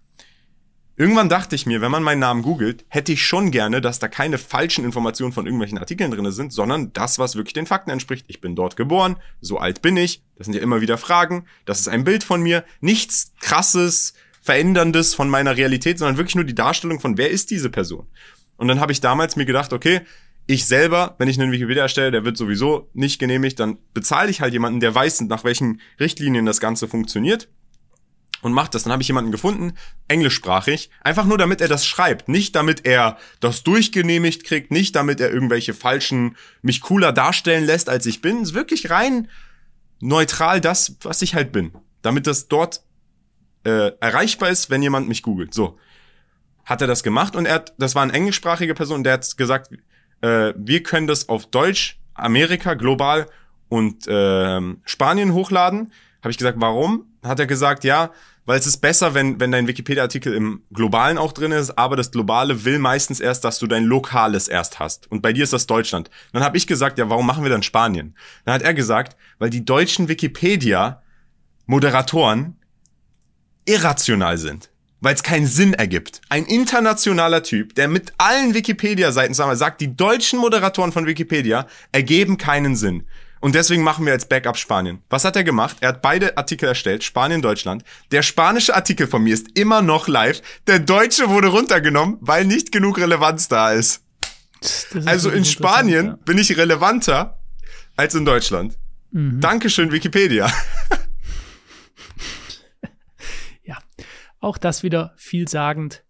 Irgendwann 0.96 1.28
dachte 1.28 1.54
ich 1.54 1.66
mir, 1.66 1.82
wenn 1.82 1.90
man 1.90 2.02
meinen 2.02 2.20
Namen 2.20 2.42
googelt, 2.42 2.87
hätte 2.88 3.12
ich 3.12 3.26
schon 3.26 3.50
gerne, 3.50 3.82
dass 3.82 3.99
da 3.99 4.08
keine 4.08 4.38
falschen 4.38 4.84
Informationen 4.84 5.32
von 5.32 5.44
irgendwelchen 5.44 5.76
Artikeln 5.76 6.12
drinne 6.12 6.32
sind, 6.32 6.52
sondern 6.52 6.92
das, 6.94 7.18
was 7.18 7.34
wirklich 7.34 7.52
den 7.52 7.66
Fakten 7.66 7.90
entspricht. 7.90 8.25
Ich 8.28 8.40
bin 8.40 8.56
dort 8.56 8.76
geboren, 8.76 9.16
so 9.40 9.58
alt 9.58 9.82
bin 9.82 9.96
ich, 9.96 10.23
das 10.37 10.46
sind 10.46 10.54
ja 10.54 10.62
immer 10.62 10.80
wieder 10.80 10.96
Fragen, 10.96 11.46
das 11.66 11.80
ist 11.80 11.88
ein 11.88 12.04
Bild 12.04 12.23
von 12.23 12.42
mir, 12.42 12.64
nichts 12.80 13.32
krasses, 13.40 14.14
veränderndes 14.44 15.14
von 15.14 15.30
meiner 15.30 15.56
Realität, 15.56 15.98
sondern 15.98 16.18
wirklich 16.18 16.34
nur 16.34 16.44
die 16.44 16.54
Darstellung 16.54 17.00
von, 17.00 17.16
wer 17.16 17.30
ist 17.30 17.50
diese 17.50 17.70
Person. 17.70 18.06
Und 18.58 18.68
dann 18.68 18.78
habe 18.78 18.92
ich 18.92 19.00
damals 19.00 19.36
mir 19.36 19.46
gedacht, 19.46 19.72
okay, 19.72 20.02
ich 20.46 20.66
selber, 20.66 21.14
wenn 21.16 21.28
ich 21.28 21.40
einen 21.40 21.50
Wikipedia 21.50 21.84
erstelle, 21.84 22.10
der 22.10 22.26
wird 22.26 22.36
sowieso 22.36 22.90
nicht 22.92 23.18
genehmigt, 23.18 23.58
dann 23.58 23.78
bezahle 23.94 24.30
ich 24.30 24.42
halt 24.42 24.52
jemanden, 24.52 24.80
der 24.80 24.94
weiß, 24.94 25.22
nach 25.22 25.44
welchen 25.44 25.80
Richtlinien 25.98 26.44
das 26.44 26.60
Ganze 26.60 26.88
funktioniert 26.88 27.48
und 28.42 28.52
macht 28.52 28.74
das. 28.74 28.82
Dann 28.82 28.92
habe 28.92 29.00
ich 29.00 29.08
jemanden 29.08 29.32
gefunden, 29.32 29.72
englischsprachig, 30.08 30.90
einfach 31.00 31.24
nur 31.24 31.38
damit 31.38 31.62
er 31.62 31.68
das 31.68 31.86
schreibt, 31.86 32.28
nicht 32.28 32.54
damit 32.54 32.84
er 32.84 33.16
das 33.40 33.62
durchgenehmigt 33.62 34.44
kriegt, 34.44 34.70
nicht 34.70 34.94
damit 34.94 35.20
er 35.20 35.32
irgendwelche 35.32 35.72
falschen 35.72 36.36
mich 36.60 36.82
cooler 36.82 37.12
darstellen 37.12 37.64
lässt, 37.64 37.88
als 37.88 38.04
ich 38.04 38.20
bin, 38.20 38.42
es 38.42 38.50
ist 38.50 38.54
wirklich 38.54 38.90
rein 38.90 39.28
neutral 40.00 40.60
das, 40.60 40.96
was 41.00 41.22
ich 41.22 41.34
halt 41.34 41.50
bin, 41.50 41.72
damit 42.02 42.26
das 42.26 42.48
dort 42.48 42.82
äh, 43.64 43.92
erreichbar 44.00 44.50
ist, 44.50 44.71
wenn 44.71 44.83
jemand 44.83 45.09
mich 45.09 45.23
googelt. 45.23 45.54
So 45.54 45.78
hat 46.64 46.80
er 46.80 46.87
das 46.87 47.02
gemacht 47.02 47.37
und 47.37 47.47
er 47.47 47.54
hat, 47.54 47.75
das 47.78 47.94
war 47.94 48.02
eine 48.02 48.12
englischsprachige 48.12 48.75
Person, 48.75 49.04
der 49.04 49.14
hat 49.14 49.37
gesagt, 49.37 49.71
äh, 50.23 50.52
wir 50.56 50.83
können 50.83 51.06
das 51.06 51.28
auf 51.28 51.47
Deutsch, 51.47 51.99
Amerika, 52.14 52.75
global 52.75 53.26
und 53.68 54.06
äh, 54.06 54.61
Spanien 54.85 55.35
hochladen. 55.35 55.92
Habe 56.23 56.30
ich 56.30 56.38
gesagt, 56.38 56.61
warum? 56.61 57.06
Hat 57.23 57.38
er 57.38 57.47
gesagt, 57.47 57.85
ja, 57.85 58.11
weil 58.47 58.59
es 58.59 58.66
ist 58.66 58.78
besser, 58.78 59.12
wenn, 59.14 59.38
wenn 59.40 59.52
dein 59.52 59.66
Wikipedia-Artikel 59.66 60.35
im 60.35 60.62
Globalen 60.73 61.18
auch 61.18 61.33
drin 61.33 61.52
ist, 61.52 61.78
aber 61.78 61.97
das 61.97 62.11
Globale 62.11 62.64
will 62.64 62.78
meistens 62.78 63.21
erst, 63.21 63.44
dass 63.44 63.59
du 63.59 63.66
dein 63.66 63.85
Lokales 63.85 64.49
erst 64.49 64.78
hast. 64.78 65.11
Und 65.11 65.23
bei 65.23 65.33
dir 65.33 65.44
ist 65.44 65.54
das 65.54 65.66
Deutschland. 65.66 66.11
Dann 66.33 66.42
habe 66.42 66.56
ich 66.56 66.66
gesagt, 66.66 66.99
ja, 66.99 67.11
warum 67.11 67.26
machen 67.26 67.42
wir 67.42 67.50
dann 67.50 67.62
Spanien? 67.62 68.14
Dann 68.44 68.54
hat 68.54 68.62
er 68.62 68.75
gesagt, 68.75 69.16
weil 69.38 69.50
die 69.50 69.64
deutschen 69.64 70.09
Wikipedia-Moderatoren 70.09 72.56
irrational 73.64 74.38
sind. 74.38 74.71
Weil 75.00 75.14
es 75.14 75.23
keinen 75.23 75.47
Sinn 75.47 75.75
ergibt. 75.75 76.23
Ein 76.30 76.47
internationaler 76.47 77.42
Typ, 77.42 77.75
der 77.75 77.88
mit 77.88 78.12
allen 78.16 78.54
Wikipedia-Seiten 78.54 79.35
zusammen 79.35 79.56
sagt, 79.56 79.80
die 79.80 79.94
deutschen 79.94 80.38
Moderatoren 80.38 80.92
von 80.92 81.06
Wikipedia 81.06 81.66
ergeben 81.92 82.38
keinen 82.38 82.75
Sinn. 82.75 83.06
Und 83.44 83.54
deswegen 83.54 83.83
machen 83.83 84.06
wir 84.06 84.14
als 84.14 84.25
Backup 84.26 84.56
Spanien. 84.56 85.02
Was 85.11 85.26
hat 85.26 85.37
er 85.37 85.44
gemacht? 85.44 85.76
Er 85.80 85.90
hat 85.90 86.00
beide 86.00 86.38
Artikel 86.38 86.66
erstellt, 86.66 87.04
Spanien, 87.04 87.42
Deutschland. 87.42 87.85
Der 88.11 88.23
spanische 88.23 88.75
Artikel 88.75 89.06
von 89.06 89.23
mir 89.23 89.35
ist 89.35 89.49
immer 89.59 89.83
noch 89.83 90.09
live. 90.09 90.40
Der 90.66 90.78
deutsche 90.78 91.28
wurde 91.28 91.49
runtergenommen, 91.49 92.16
weil 92.23 92.47
nicht 92.47 92.73
genug 92.73 92.99
Relevanz 92.99 93.49
da 93.49 93.73
ist. 93.73 94.00
Also 95.04 95.28
in 95.28 95.44
Spanien 95.44 95.99
interessant, 95.99 96.25
bin 96.25 96.38
ich 96.38 96.56
relevanter 96.56 97.38
als 97.97 98.14
in 98.14 98.25
Deutschland. 98.25 98.78
Mhm. 99.11 99.40
Dankeschön, 99.40 99.92
Wikipedia. 99.92 100.50
Ja. 103.66 103.76
ja, 103.76 103.78
auch 104.44 104.58
das 104.58 104.82
wieder 104.82 105.12
vielsagend. 105.16 106.04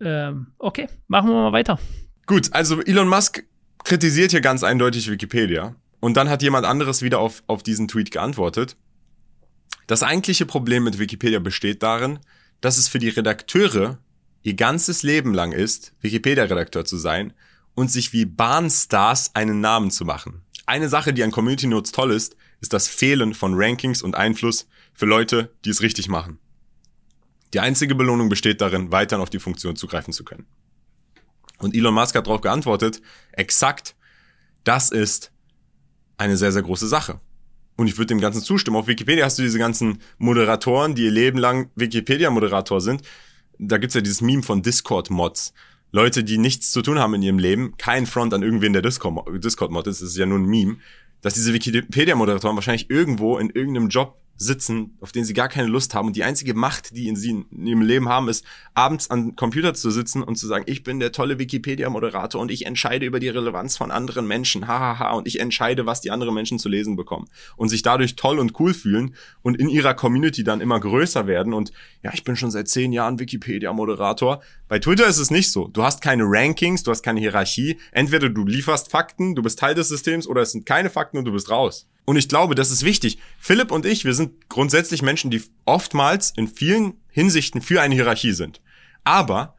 Ähm, 0.00 0.52
okay, 0.58 0.88
machen 1.08 1.28
wir 1.28 1.34
mal 1.34 1.52
weiter. 1.52 1.78
Gut, 2.26 2.52
also 2.52 2.80
Elon 2.80 3.08
Musk 3.08 3.44
kritisiert 3.84 4.30
hier 4.30 4.40
ganz 4.40 4.62
eindeutig 4.62 5.10
Wikipedia. 5.10 5.74
Und 6.00 6.16
dann 6.16 6.28
hat 6.28 6.42
jemand 6.42 6.64
anderes 6.64 7.02
wieder 7.02 7.18
auf, 7.18 7.42
auf 7.48 7.62
diesen 7.62 7.88
Tweet 7.88 8.10
geantwortet. 8.10 8.76
Das 9.86 10.02
eigentliche 10.02 10.46
Problem 10.46 10.84
mit 10.84 10.98
Wikipedia 10.98 11.40
besteht 11.40 11.82
darin, 11.82 12.20
dass 12.60 12.78
es 12.78 12.88
für 12.88 12.98
die 12.98 13.08
Redakteure 13.08 13.98
ihr 14.42 14.54
ganzes 14.54 15.02
Leben 15.02 15.34
lang 15.34 15.52
ist, 15.52 15.94
Wikipedia-Redakteur 16.00 16.84
zu 16.84 16.96
sein 16.96 17.32
und 17.74 17.90
sich 17.90 18.12
wie 18.12 18.24
Bahnstars 18.24 19.34
einen 19.34 19.60
Namen 19.60 19.90
zu 19.90 20.04
machen. 20.04 20.42
Eine 20.66 20.88
Sache, 20.88 21.12
die 21.12 21.24
an 21.24 21.30
Community 21.30 21.66
Notes 21.66 21.92
toll 21.92 22.12
ist, 22.12 22.36
ist 22.60 22.72
das 22.72 22.88
Fehlen 22.88 23.34
von 23.34 23.54
Rankings 23.56 24.02
und 24.02 24.14
Einfluss 24.14 24.68
für 24.92 25.06
Leute, 25.06 25.54
die 25.64 25.70
es 25.70 25.80
richtig 25.80 26.08
machen. 26.08 26.38
Die 27.54 27.60
einzige 27.60 27.94
Belohnung 27.94 28.28
besteht 28.28 28.60
darin, 28.60 28.92
weiterhin 28.92 29.22
auf 29.22 29.30
die 29.30 29.38
Funktion 29.38 29.76
zugreifen 29.76 30.12
zu 30.12 30.24
können. 30.24 30.46
Und 31.58 31.74
Elon 31.74 31.94
Musk 31.94 32.14
hat 32.14 32.26
darauf 32.26 32.40
geantwortet, 32.40 33.00
exakt, 33.32 33.96
das 34.64 34.90
ist 34.90 35.32
eine 36.16 36.36
sehr, 36.36 36.52
sehr 36.52 36.62
große 36.62 36.86
Sache. 36.86 37.20
Und 37.76 37.86
ich 37.86 37.96
würde 37.96 38.08
dem 38.08 38.20
Ganzen 38.20 38.42
zustimmen. 38.42 38.76
Auf 38.76 38.88
Wikipedia 38.88 39.24
hast 39.24 39.38
du 39.38 39.42
diese 39.42 39.58
ganzen 39.58 40.00
Moderatoren, 40.18 40.94
die 40.94 41.04
ihr 41.04 41.10
Leben 41.10 41.38
lang 41.38 41.70
Wikipedia-Moderator 41.76 42.80
sind. 42.80 43.02
Da 43.58 43.78
gibt's 43.78 43.94
ja 43.94 44.00
dieses 44.00 44.20
Meme 44.20 44.42
von 44.42 44.62
Discord-Mods. 44.62 45.52
Leute, 45.90 46.22
die 46.22 46.38
nichts 46.38 46.70
zu 46.70 46.82
tun 46.82 46.98
haben 46.98 47.14
in 47.14 47.22
ihrem 47.22 47.38
Leben, 47.38 47.76
kein 47.78 48.06
Front 48.06 48.34
an 48.34 48.42
irgendwen, 48.42 48.72
der 48.72 48.82
Discord- 48.82 49.42
Discord-Mod 49.42 49.86
ist, 49.86 50.02
das 50.02 50.10
ist 50.10 50.16
ja 50.16 50.26
nur 50.26 50.38
ein 50.38 50.44
Meme, 50.46 50.76
dass 51.22 51.34
diese 51.34 51.54
Wikipedia-Moderatoren 51.54 52.56
wahrscheinlich 52.56 52.90
irgendwo 52.90 53.38
in 53.38 53.50
irgendeinem 53.50 53.88
Job 53.88 54.20
sitzen, 54.38 54.96
auf 55.00 55.10
den 55.12 55.24
sie 55.24 55.34
gar 55.34 55.48
keine 55.48 55.68
Lust 55.68 55.94
haben. 55.94 56.06
Und 56.06 56.16
die 56.16 56.22
einzige 56.22 56.54
Macht, 56.54 56.96
die 56.96 57.08
in 57.08 57.16
sie 57.16 57.44
in 57.50 57.66
ihrem 57.66 57.82
Leben 57.82 58.08
haben, 58.08 58.28
ist, 58.28 58.44
abends 58.72 59.10
an 59.10 59.34
Computer 59.34 59.74
zu 59.74 59.90
sitzen 59.90 60.22
und 60.22 60.36
zu 60.36 60.46
sagen, 60.46 60.64
ich 60.68 60.84
bin 60.84 61.00
der 61.00 61.10
tolle 61.10 61.38
Wikipedia-Moderator 61.38 62.40
und 62.40 62.50
ich 62.50 62.64
entscheide 62.64 63.04
über 63.04 63.18
die 63.18 63.28
Relevanz 63.28 63.76
von 63.76 63.90
anderen 63.90 64.26
Menschen, 64.28 64.68
hahaha, 64.68 65.12
und 65.12 65.26
ich 65.26 65.40
entscheide, 65.40 65.86
was 65.86 66.00
die 66.00 66.12
anderen 66.12 66.34
Menschen 66.34 66.60
zu 66.60 66.68
lesen 66.68 66.94
bekommen. 66.94 67.28
Und 67.56 67.68
sich 67.68 67.82
dadurch 67.82 68.14
toll 68.14 68.38
und 68.38 68.58
cool 68.60 68.72
fühlen 68.74 69.14
und 69.42 69.58
in 69.58 69.68
ihrer 69.68 69.94
Community 69.94 70.44
dann 70.44 70.60
immer 70.60 70.78
größer 70.78 71.26
werden. 71.26 71.52
Und 71.52 71.72
ja, 72.02 72.12
ich 72.14 72.22
bin 72.22 72.36
schon 72.36 72.52
seit 72.52 72.68
zehn 72.68 72.92
Jahren 72.92 73.18
Wikipedia-Moderator. 73.18 74.40
Bei 74.68 74.78
Twitter 74.78 75.08
ist 75.08 75.18
es 75.18 75.32
nicht 75.32 75.50
so. 75.50 75.66
Du 75.66 75.82
hast 75.82 76.00
keine 76.00 76.22
Rankings, 76.24 76.84
du 76.84 76.92
hast 76.92 77.02
keine 77.02 77.18
Hierarchie. 77.18 77.78
Entweder 77.90 78.28
du 78.28 78.46
lieferst 78.46 78.90
Fakten, 78.90 79.34
du 79.34 79.42
bist 79.42 79.58
Teil 79.58 79.74
des 79.74 79.88
Systems, 79.88 80.28
oder 80.28 80.42
es 80.42 80.52
sind 80.52 80.64
keine 80.64 80.90
Fakten 80.90 81.18
und 81.18 81.24
du 81.24 81.32
bist 81.32 81.50
raus. 81.50 81.88
Und 82.08 82.16
ich 82.16 82.30
glaube, 82.30 82.54
das 82.54 82.70
ist 82.70 82.84
wichtig. 82.86 83.18
Philipp 83.38 83.70
und 83.70 83.84
ich, 83.84 84.06
wir 84.06 84.14
sind 84.14 84.48
grundsätzlich 84.48 85.02
Menschen, 85.02 85.30
die 85.30 85.42
oftmals 85.66 86.32
in 86.34 86.48
vielen 86.48 86.94
Hinsichten 87.10 87.60
für 87.60 87.82
eine 87.82 87.94
Hierarchie 87.94 88.32
sind. 88.32 88.62
Aber 89.04 89.56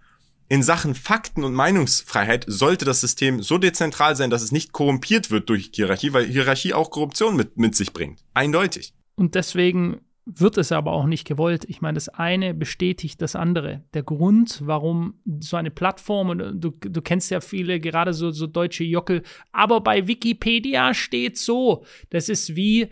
in 0.48 0.63
Sachen 0.63 0.96
Fakten 0.96 1.44
und 1.44 1.53
Meinungsfreiheit 1.53 2.46
sollte 2.48 2.86
das 2.86 3.01
System 3.01 3.44
so 3.44 3.60
dezentral 3.60 4.15
sein, 4.15 4.32
dass 4.32 4.41
es 4.41 4.51
nicht 4.51 4.72
korrumpiert 4.72 5.29
wird 5.29 5.48
durch 5.48 5.70
Hierarchie, 5.75 6.12
weil 6.12 6.25
Hierarchie 6.25 6.74
auch 6.74 6.89
Korruption 6.89 7.36
mit, 7.36 7.60
mit 7.60 7.75
sich 7.75 7.94
bringt. 7.94 8.24
Eindeutig. 8.34 8.96
Und 9.13 9.36
deswegen 9.36 10.01
wird 10.26 10.58
es 10.58 10.72
aber 10.72 10.92
auch 10.92 11.06
nicht 11.06 11.26
gewollt. 11.26 11.66
Ich 11.68 11.82
meine, 11.82 11.96
das 11.96 12.10
eine 12.10 12.54
bestätigt 12.54 13.22
das 13.22 13.36
andere. 13.36 13.84
Der 13.94 14.04
Grund, 14.04 14.62
warum 14.66 15.16
so 15.40 15.58
eine 15.58 15.72
Plattform, 15.72 16.30
und 16.30 16.62
du, 16.62 16.72
du 16.72 17.02
kennst 17.02 17.32
ja 17.32 17.42
viele, 17.42 17.80
gerade 17.80 18.14
so, 18.14 18.32
so 18.32 18.48
deutsche 18.48 18.84
Jockel, 18.84 19.24
aber 19.52 19.82
bei 19.82 20.08
Wikipedia 20.08 20.94
steht 20.94 21.38
so, 21.38 21.84
das 22.10 22.30
ist 22.30 22.56
wie, 22.56 22.90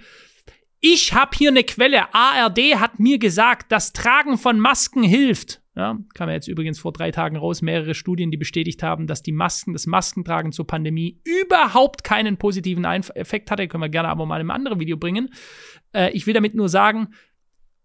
ich 0.79 1.13
habe 1.13 1.31
hier 1.37 1.49
eine 1.49 1.63
Quelle, 1.63 2.13
ARD 2.13 2.75
hat 2.79 2.99
mir 2.99 3.19
gesagt, 3.19 3.71
das 3.71 3.93
Tragen 3.93 4.37
von 4.37 4.59
Masken 4.59 5.03
hilft. 5.03 5.61
Ja, 5.77 5.95
kam 6.15 6.27
ja 6.27 6.33
jetzt 6.33 6.47
übrigens 6.47 6.79
vor 6.79 6.91
drei 6.91 7.11
Tagen 7.11 7.37
raus, 7.37 7.61
mehrere 7.61 7.93
Studien, 7.93 8.31
die 8.31 8.37
bestätigt 8.37 8.81
haben, 8.81 9.05
dass 9.05 9.21
die 9.21 9.31
Masken, 9.31 9.73
das 9.73 9.85
Maskentragen 9.85 10.51
zur 10.51 10.65
Pandemie 10.65 11.21
überhaupt 11.23 12.03
keinen 12.03 12.37
positiven 12.37 12.83
Einf 12.83 13.11
Effekt 13.13 13.51
hatte. 13.51 13.67
Können 13.67 13.83
wir 13.83 13.89
gerne 13.89 14.09
aber 14.09 14.25
mal 14.25 14.37
in 14.37 14.41
einem 14.41 14.51
anderen 14.51 14.79
Video 14.79 14.97
bringen. 14.97 15.29
Äh, 15.97 16.11
ich 16.11 16.27
will 16.27 16.33
damit 16.33 16.55
nur 16.55 16.69
sagen, 16.69 17.09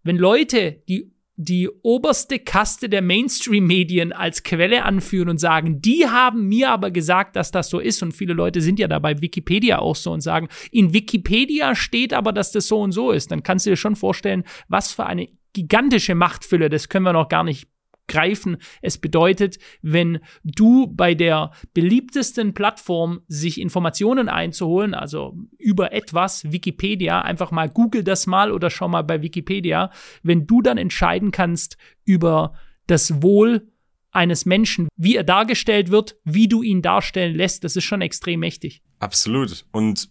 wenn 0.03 0.17
Leute 0.17 0.83
die 0.87 1.13
die 1.35 1.67
oberste 1.81 2.37
Kaste 2.37 2.89
der 2.89 3.01
Mainstream-Medien 3.01 4.13
als 4.13 4.43
Quelle 4.43 4.83
anführen 4.83 5.29
und 5.29 5.39
sagen, 5.39 5.81
die 5.81 6.07
haben 6.07 6.47
mir 6.47 6.69
aber 6.69 6.91
gesagt, 6.91 7.35
dass 7.35 7.49
das 7.49 7.69
so 7.69 7.79
ist. 7.79 8.03
Und 8.03 8.11
viele 8.11 8.33
Leute 8.33 8.61
sind 8.61 8.77
ja 8.77 8.87
da 8.87 8.99
bei 8.99 9.19
Wikipedia 9.19 9.79
auch 9.79 9.95
so 9.95 10.11
und 10.11 10.21
sagen, 10.21 10.47
in 10.71 10.93
Wikipedia 10.93 11.73
steht 11.73 12.13
aber, 12.13 12.33
dass 12.33 12.51
das 12.51 12.67
so 12.67 12.81
und 12.81 12.91
so 12.91 13.11
ist. 13.11 13.31
Dann 13.31 13.41
kannst 13.41 13.65
du 13.65 13.71
dir 13.71 13.77
schon 13.77 13.95
vorstellen, 13.95 14.43
was 14.67 14.91
für 14.91 15.07
eine 15.07 15.27
gigantische 15.53 16.13
Machtfülle, 16.13 16.69
das 16.69 16.87
können 16.87 17.05
wir 17.05 17.13
noch 17.13 17.29
gar 17.29 17.43
nicht 17.43 17.67
greifen. 18.07 18.57
Es 18.81 18.97
bedeutet, 18.97 19.57
wenn 19.81 20.19
du 20.43 20.87
bei 20.87 21.15
der 21.15 21.51
beliebtesten 21.73 22.53
Plattform 22.53 23.21
sich 23.27 23.59
Informationen 23.59 24.29
einzuholen, 24.29 24.93
also 24.93 25.37
über 25.57 25.93
etwas, 25.93 26.51
Wikipedia, 26.51 27.21
einfach 27.21 27.51
mal 27.51 27.69
google 27.69 28.03
das 28.03 28.27
mal 28.27 28.51
oder 28.51 28.69
schau 28.69 28.87
mal 28.87 29.03
bei 29.03 29.21
Wikipedia, 29.21 29.91
wenn 30.21 30.45
du 30.47 30.61
dann 30.61 30.77
entscheiden 30.77 31.31
kannst 31.31 31.77
über 32.05 32.53
das 32.87 33.21
Wohl 33.21 33.69
eines 34.11 34.45
Menschen, 34.45 34.87
wie 34.95 35.15
er 35.15 35.23
dargestellt 35.23 35.89
wird, 35.89 36.17
wie 36.23 36.47
du 36.47 36.61
ihn 36.61 36.81
darstellen 36.81 37.35
lässt, 37.35 37.63
das 37.63 37.75
ist 37.75 37.83
schon 37.83 38.01
extrem 38.01 38.41
mächtig. 38.41 38.83
Absolut. 38.99 39.65
Und 39.71 40.09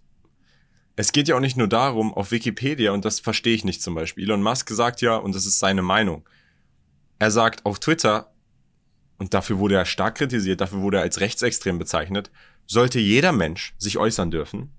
es 0.96 1.12
geht 1.12 1.28
ja 1.28 1.36
auch 1.36 1.40
nicht 1.40 1.56
nur 1.56 1.68
darum, 1.68 2.12
auf 2.12 2.32
Wikipedia, 2.32 2.92
und 2.92 3.04
das 3.04 3.20
verstehe 3.20 3.54
ich 3.54 3.64
nicht 3.64 3.82
zum 3.82 3.94
Beispiel. 3.94 4.24
Elon 4.24 4.42
Musk 4.42 4.68
sagt 4.70 5.00
ja, 5.00 5.16
und 5.16 5.34
das 5.34 5.46
ist 5.46 5.58
seine 5.58 5.82
Meinung, 5.82 6.28
er 7.22 7.30
sagt 7.30 7.64
auf 7.66 7.78
Twitter, 7.78 8.32
und 9.16 9.32
dafür 9.32 9.60
wurde 9.60 9.76
er 9.76 9.84
stark 9.84 10.16
kritisiert, 10.16 10.60
dafür 10.60 10.80
wurde 10.80 10.96
er 10.96 11.04
als 11.04 11.20
rechtsextrem 11.20 11.78
bezeichnet, 11.78 12.32
sollte 12.66 12.98
jeder 12.98 13.30
Mensch 13.30 13.74
sich 13.78 13.96
äußern 13.96 14.32
dürfen. 14.32 14.72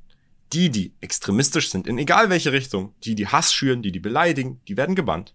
Die, 0.51 0.69
die 0.69 0.93
extremistisch 0.99 1.69
sind, 1.71 1.87
in 1.87 1.97
egal 1.97 2.29
welche 2.29 2.51
Richtung, 2.51 2.95
die, 3.05 3.15
die 3.15 3.27
Hass 3.27 3.53
schüren, 3.53 3.81
die, 3.81 3.93
die 3.93 4.01
beleidigen, 4.01 4.59
die 4.67 4.75
werden 4.75 4.93
gebannt. 4.93 5.33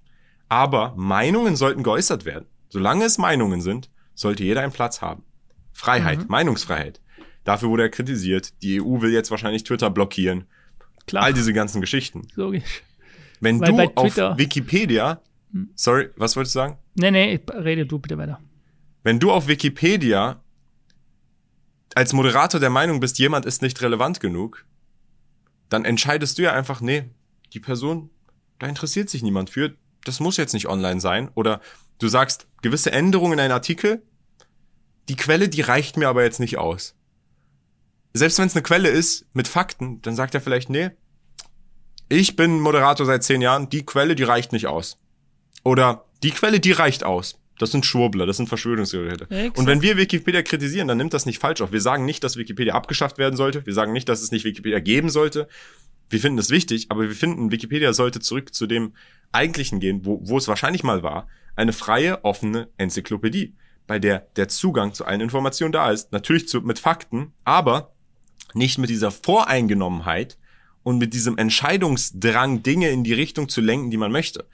Aber 0.50 0.92
Meinungen 0.98 1.56
sollten 1.56 1.82
geäußert 1.82 2.26
werden. 2.26 2.44
Solange 2.68 3.06
es 3.06 3.16
Meinungen 3.16 3.62
sind, 3.62 3.88
sollte 4.14 4.44
jeder 4.44 4.60
einen 4.60 4.72
Platz 4.72 5.00
haben. 5.00 5.22
Freiheit, 5.72 6.18
mhm. 6.18 6.26
Meinungsfreiheit. 6.28 7.00
Dafür 7.42 7.70
wurde 7.70 7.84
er 7.84 7.88
kritisiert. 7.88 8.52
Die 8.60 8.82
EU 8.82 9.00
will 9.00 9.14
jetzt 9.14 9.30
wahrscheinlich 9.30 9.64
Twitter 9.64 9.88
blockieren. 9.88 10.44
Klar. 11.06 11.24
All 11.24 11.32
diese 11.32 11.54
ganzen 11.54 11.80
Geschichten. 11.80 12.28
Logisch. 12.34 12.82
Wenn 13.40 13.60
Weil 13.60 13.86
du 13.86 13.92
auf 13.94 14.14
Wikipedia. 14.36 15.22
Sorry, 15.74 16.10
was 16.16 16.36
wolltest 16.36 16.54
du 16.54 16.60
sagen? 16.60 16.78
Nee, 16.94 17.10
nee, 17.10 17.40
rede 17.52 17.86
du 17.86 17.98
bitte 17.98 18.18
weiter. 18.18 18.40
Wenn 19.02 19.20
du 19.20 19.30
auf 19.32 19.48
Wikipedia 19.48 20.42
als 21.94 22.12
Moderator 22.12 22.60
der 22.60 22.70
Meinung 22.70 23.00
bist, 23.00 23.18
jemand 23.18 23.46
ist 23.46 23.62
nicht 23.62 23.80
relevant 23.80 24.20
genug, 24.20 24.64
dann 25.68 25.84
entscheidest 25.84 26.38
du 26.38 26.42
ja 26.42 26.52
einfach, 26.52 26.80
nee, 26.80 27.04
die 27.52 27.60
Person, 27.60 28.10
da 28.58 28.66
interessiert 28.66 29.10
sich 29.10 29.22
niemand 29.22 29.50
für, 29.50 29.74
das 30.04 30.20
muss 30.20 30.36
jetzt 30.36 30.54
nicht 30.54 30.68
online 30.68 31.00
sein. 31.00 31.30
Oder 31.34 31.60
du 31.98 32.08
sagst, 32.08 32.46
gewisse 32.62 32.92
Änderungen 32.92 33.34
in 33.34 33.40
einem 33.40 33.52
Artikel, 33.52 34.02
die 35.08 35.16
Quelle, 35.16 35.48
die 35.48 35.60
reicht 35.60 35.96
mir 35.96 36.08
aber 36.08 36.24
jetzt 36.24 36.40
nicht 36.40 36.58
aus. 36.58 36.94
Selbst 38.14 38.38
wenn 38.38 38.46
es 38.46 38.54
eine 38.54 38.62
Quelle 38.62 38.88
ist 38.88 39.26
mit 39.32 39.48
Fakten, 39.48 40.00
dann 40.02 40.14
sagt 40.14 40.34
er 40.34 40.40
vielleicht, 40.40 40.70
nee, 40.70 40.90
ich 42.08 42.36
bin 42.36 42.60
Moderator 42.60 43.06
seit 43.06 43.22
zehn 43.22 43.42
Jahren, 43.42 43.68
die 43.68 43.84
Quelle, 43.84 44.14
die 44.14 44.22
reicht 44.22 44.52
nicht 44.52 44.66
aus. 44.66 44.98
Oder 45.68 46.06
die 46.22 46.30
Quelle, 46.30 46.60
die 46.60 46.72
reicht 46.72 47.04
aus. 47.04 47.38
Das 47.58 47.72
sind 47.72 47.84
Schwurbler, 47.84 48.24
das 48.24 48.38
sind 48.38 48.48
Verschwörungsgeräte. 48.48 49.26
Ja, 49.28 49.50
und 49.54 49.66
wenn 49.66 49.82
wir 49.82 49.98
Wikipedia 49.98 50.40
kritisieren, 50.42 50.88
dann 50.88 50.96
nimmt 50.96 51.12
das 51.12 51.26
nicht 51.26 51.40
falsch 51.40 51.60
auf. 51.60 51.72
Wir 51.72 51.82
sagen 51.82 52.06
nicht, 52.06 52.24
dass 52.24 52.38
Wikipedia 52.38 52.74
abgeschafft 52.74 53.18
werden 53.18 53.36
sollte. 53.36 53.66
Wir 53.66 53.74
sagen 53.74 53.92
nicht, 53.92 54.08
dass 54.08 54.22
es 54.22 54.30
nicht 54.30 54.44
Wikipedia 54.44 54.78
geben 54.78 55.10
sollte. 55.10 55.46
Wir 56.08 56.20
finden 56.20 56.38
es 56.38 56.48
wichtig, 56.48 56.86
aber 56.88 57.02
wir 57.02 57.10
finden, 57.10 57.50
Wikipedia 57.50 57.92
sollte 57.92 58.20
zurück 58.20 58.54
zu 58.54 58.66
dem 58.66 58.94
eigentlichen 59.30 59.78
gehen, 59.78 60.06
wo, 60.06 60.20
wo 60.22 60.38
es 60.38 60.48
wahrscheinlich 60.48 60.84
mal 60.84 61.02
war. 61.02 61.28
Eine 61.54 61.74
freie, 61.74 62.24
offene 62.24 62.68
Enzyklopädie, 62.78 63.54
bei 63.86 63.98
der 63.98 64.20
der 64.36 64.48
Zugang 64.48 64.94
zu 64.94 65.04
allen 65.04 65.20
Informationen 65.20 65.72
da 65.72 65.90
ist. 65.90 66.12
Natürlich 66.12 66.48
zu, 66.48 66.62
mit 66.62 66.78
Fakten, 66.78 67.32
aber 67.44 67.92
nicht 68.54 68.78
mit 68.78 68.88
dieser 68.88 69.10
Voreingenommenheit 69.10 70.38
und 70.82 70.96
mit 70.96 71.12
diesem 71.12 71.36
Entscheidungsdrang, 71.36 72.62
Dinge 72.62 72.88
in 72.88 73.04
die 73.04 73.12
Richtung 73.12 73.50
zu 73.50 73.60
lenken, 73.60 73.90
die 73.90 73.98
man 73.98 74.12
möchte. 74.12 74.46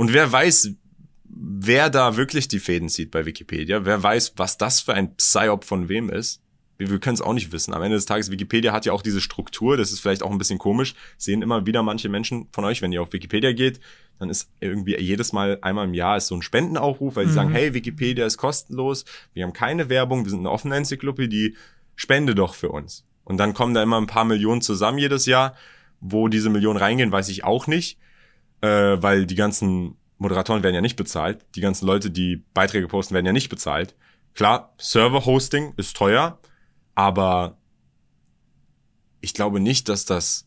Und 0.00 0.14
wer 0.14 0.32
weiß, 0.32 0.76
wer 1.24 1.90
da 1.90 2.16
wirklich 2.16 2.48
die 2.48 2.58
Fäden 2.58 2.88
zieht 2.88 3.10
bei 3.10 3.26
Wikipedia, 3.26 3.84
wer 3.84 4.02
weiß, 4.02 4.32
was 4.36 4.56
das 4.56 4.80
für 4.80 4.94
ein 4.94 5.14
Psyop 5.16 5.62
von 5.62 5.90
wem 5.90 6.08
ist. 6.08 6.40
Wir, 6.78 6.88
wir 6.88 7.00
können 7.00 7.16
es 7.16 7.20
auch 7.20 7.34
nicht 7.34 7.52
wissen. 7.52 7.74
Am 7.74 7.82
Ende 7.82 7.98
des 7.98 8.06
Tages, 8.06 8.30
Wikipedia 8.30 8.72
hat 8.72 8.86
ja 8.86 8.94
auch 8.94 9.02
diese 9.02 9.20
Struktur, 9.20 9.76
das 9.76 9.92
ist 9.92 10.00
vielleicht 10.00 10.22
auch 10.22 10.30
ein 10.30 10.38
bisschen 10.38 10.58
komisch, 10.58 10.94
sehen 11.18 11.42
immer 11.42 11.66
wieder 11.66 11.82
manche 11.82 12.08
Menschen 12.08 12.48
von 12.50 12.64
euch, 12.64 12.80
wenn 12.80 12.92
ihr 12.92 13.02
auf 13.02 13.12
Wikipedia 13.12 13.52
geht, 13.52 13.78
dann 14.18 14.30
ist 14.30 14.48
irgendwie 14.60 14.98
jedes 14.98 15.34
Mal 15.34 15.58
einmal 15.60 15.84
im 15.84 15.92
Jahr 15.92 16.16
ist 16.16 16.28
so 16.28 16.34
ein 16.34 16.40
Spendenaufruf, 16.40 17.16
weil 17.16 17.26
sie 17.26 17.32
mhm. 17.32 17.34
sagen, 17.34 17.50
hey, 17.50 17.74
Wikipedia 17.74 18.24
ist 18.24 18.38
kostenlos, 18.38 19.04
wir 19.34 19.44
haben 19.44 19.52
keine 19.52 19.90
Werbung, 19.90 20.24
wir 20.24 20.30
sind 20.30 20.38
eine 20.38 20.50
offene 20.50 20.76
Enzyklopädie, 20.76 21.58
spende 21.94 22.34
doch 22.34 22.54
für 22.54 22.70
uns. 22.70 23.04
Und 23.24 23.36
dann 23.36 23.52
kommen 23.52 23.74
da 23.74 23.82
immer 23.82 24.00
ein 24.00 24.06
paar 24.06 24.24
Millionen 24.24 24.62
zusammen 24.62 24.96
jedes 24.96 25.26
Jahr. 25.26 25.54
Wo 26.00 26.28
diese 26.28 26.48
Millionen 26.48 26.78
reingehen, 26.78 27.12
weiß 27.12 27.28
ich 27.28 27.44
auch 27.44 27.66
nicht 27.66 27.98
äh, 28.60 28.68
weil 29.02 29.26
die 29.26 29.34
ganzen 29.34 29.96
Moderatoren 30.18 30.62
werden 30.62 30.74
ja 30.74 30.80
nicht 30.80 30.96
bezahlt, 30.96 31.44
die 31.54 31.60
ganzen 31.60 31.86
Leute, 31.86 32.10
die 32.10 32.44
Beiträge 32.52 32.88
posten, 32.88 33.14
werden 33.14 33.26
ja 33.26 33.32
nicht 33.32 33.48
bezahlt. 33.48 33.94
Klar, 34.34 34.74
Server-Hosting 34.78 35.74
ist 35.76 35.96
teuer, 35.96 36.38
aber 36.94 37.58
ich 39.20 39.34
glaube 39.34 39.60
nicht, 39.60 39.88
dass 39.88 40.04
das 40.04 40.46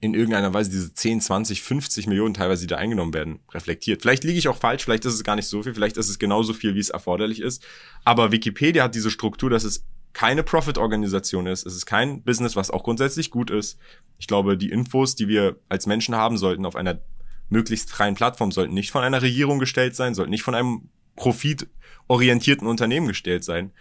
in 0.00 0.14
irgendeiner 0.14 0.52
Weise 0.54 0.70
diese 0.70 0.94
10, 0.94 1.20
20, 1.20 1.62
50 1.62 2.06
Millionen 2.06 2.34
teilweise, 2.34 2.62
die 2.62 2.68
da 2.68 2.76
eingenommen 2.76 3.12
werden, 3.12 3.40
reflektiert. 3.52 4.00
Vielleicht 4.00 4.24
liege 4.24 4.38
ich 4.38 4.48
auch 4.48 4.56
falsch, 4.56 4.82
vielleicht 4.82 5.04
ist 5.04 5.14
es 5.14 5.24
gar 5.24 5.36
nicht 5.36 5.46
so 5.46 5.62
viel, 5.62 5.74
vielleicht 5.74 5.98
ist 5.98 6.08
es 6.08 6.18
genauso 6.18 6.54
viel, 6.54 6.74
wie 6.74 6.80
es 6.80 6.88
erforderlich 6.88 7.40
ist. 7.40 7.62
Aber 8.04 8.32
Wikipedia 8.32 8.84
hat 8.84 8.94
diese 8.94 9.10
Struktur, 9.10 9.50
dass 9.50 9.64
es 9.64 9.84
keine 10.12 10.42
Profit-Organisation 10.42 11.46
ist. 11.46 11.66
Es 11.66 11.74
ist 11.74 11.86
kein 11.86 12.22
Business, 12.22 12.56
was 12.56 12.70
auch 12.70 12.82
grundsätzlich 12.82 13.30
gut 13.30 13.50
ist. 13.50 13.78
Ich 14.18 14.26
glaube, 14.26 14.56
die 14.56 14.70
Infos, 14.70 15.14
die 15.14 15.28
wir 15.28 15.56
als 15.68 15.86
Menschen 15.86 16.14
haben 16.14 16.36
sollten 16.36 16.66
auf 16.66 16.76
einer 16.76 17.00
möglichst 17.48 17.90
freien 17.90 18.14
Plattform, 18.14 18.52
sollten 18.52 18.74
nicht 18.74 18.90
von 18.90 19.02
einer 19.02 19.22
Regierung 19.22 19.58
gestellt 19.58 19.96
sein, 19.96 20.14
sollten 20.14 20.30
nicht 20.30 20.42
von 20.42 20.54
einem 20.54 20.88
profitorientierten 21.16 22.66
Unternehmen 22.66 23.08
gestellt 23.08 23.44
sein. 23.44 23.72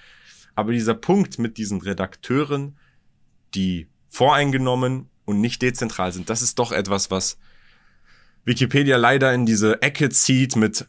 Aber 0.56 0.72
dieser 0.72 0.96
Punkt 0.96 1.40
mit 1.40 1.58
diesen 1.58 1.82
Redakteuren, 1.82 2.78
die 3.56 3.88
voreingenommen 4.10 5.10
und 5.26 5.42
nicht 5.42 5.62
dezentral 5.62 6.12
sind, 6.12 6.30
das 6.30 6.42
ist 6.42 6.60
doch 6.60 6.72
etwas, 6.72 7.12
was 7.12 7.38
Wikipedia 8.46 8.98
leider 8.98 9.34
in 9.34 9.46
diese 9.46 9.82
Ecke 9.82 10.10
zieht 10.10 10.56
mit 10.56 10.88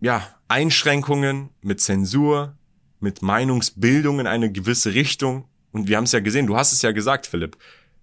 ja, 0.00 0.26
Einschränkungen, 0.48 1.50
mit 1.60 1.80
Zensur, 1.80 2.56
mit 3.02 3.22
Meinungsbildung 3.22 4.20
in 4.20 4.26
eine 4.26 4.50
gewisse 4.50 4.94
Richtung. 4.94 5.44
Und 5.72 5.88
wir 5.88 5.96
haben 5.96 6.04
es 6.04 6.12
ja 6.12 6.20
gesehen, 6.20 6.46
du 6.46 6.56
hast 6.56 6.72
es 6.72 6.82
ja 6.82 6.92
gesagt, 6.92 7.26
Philipp. 7.26 7.56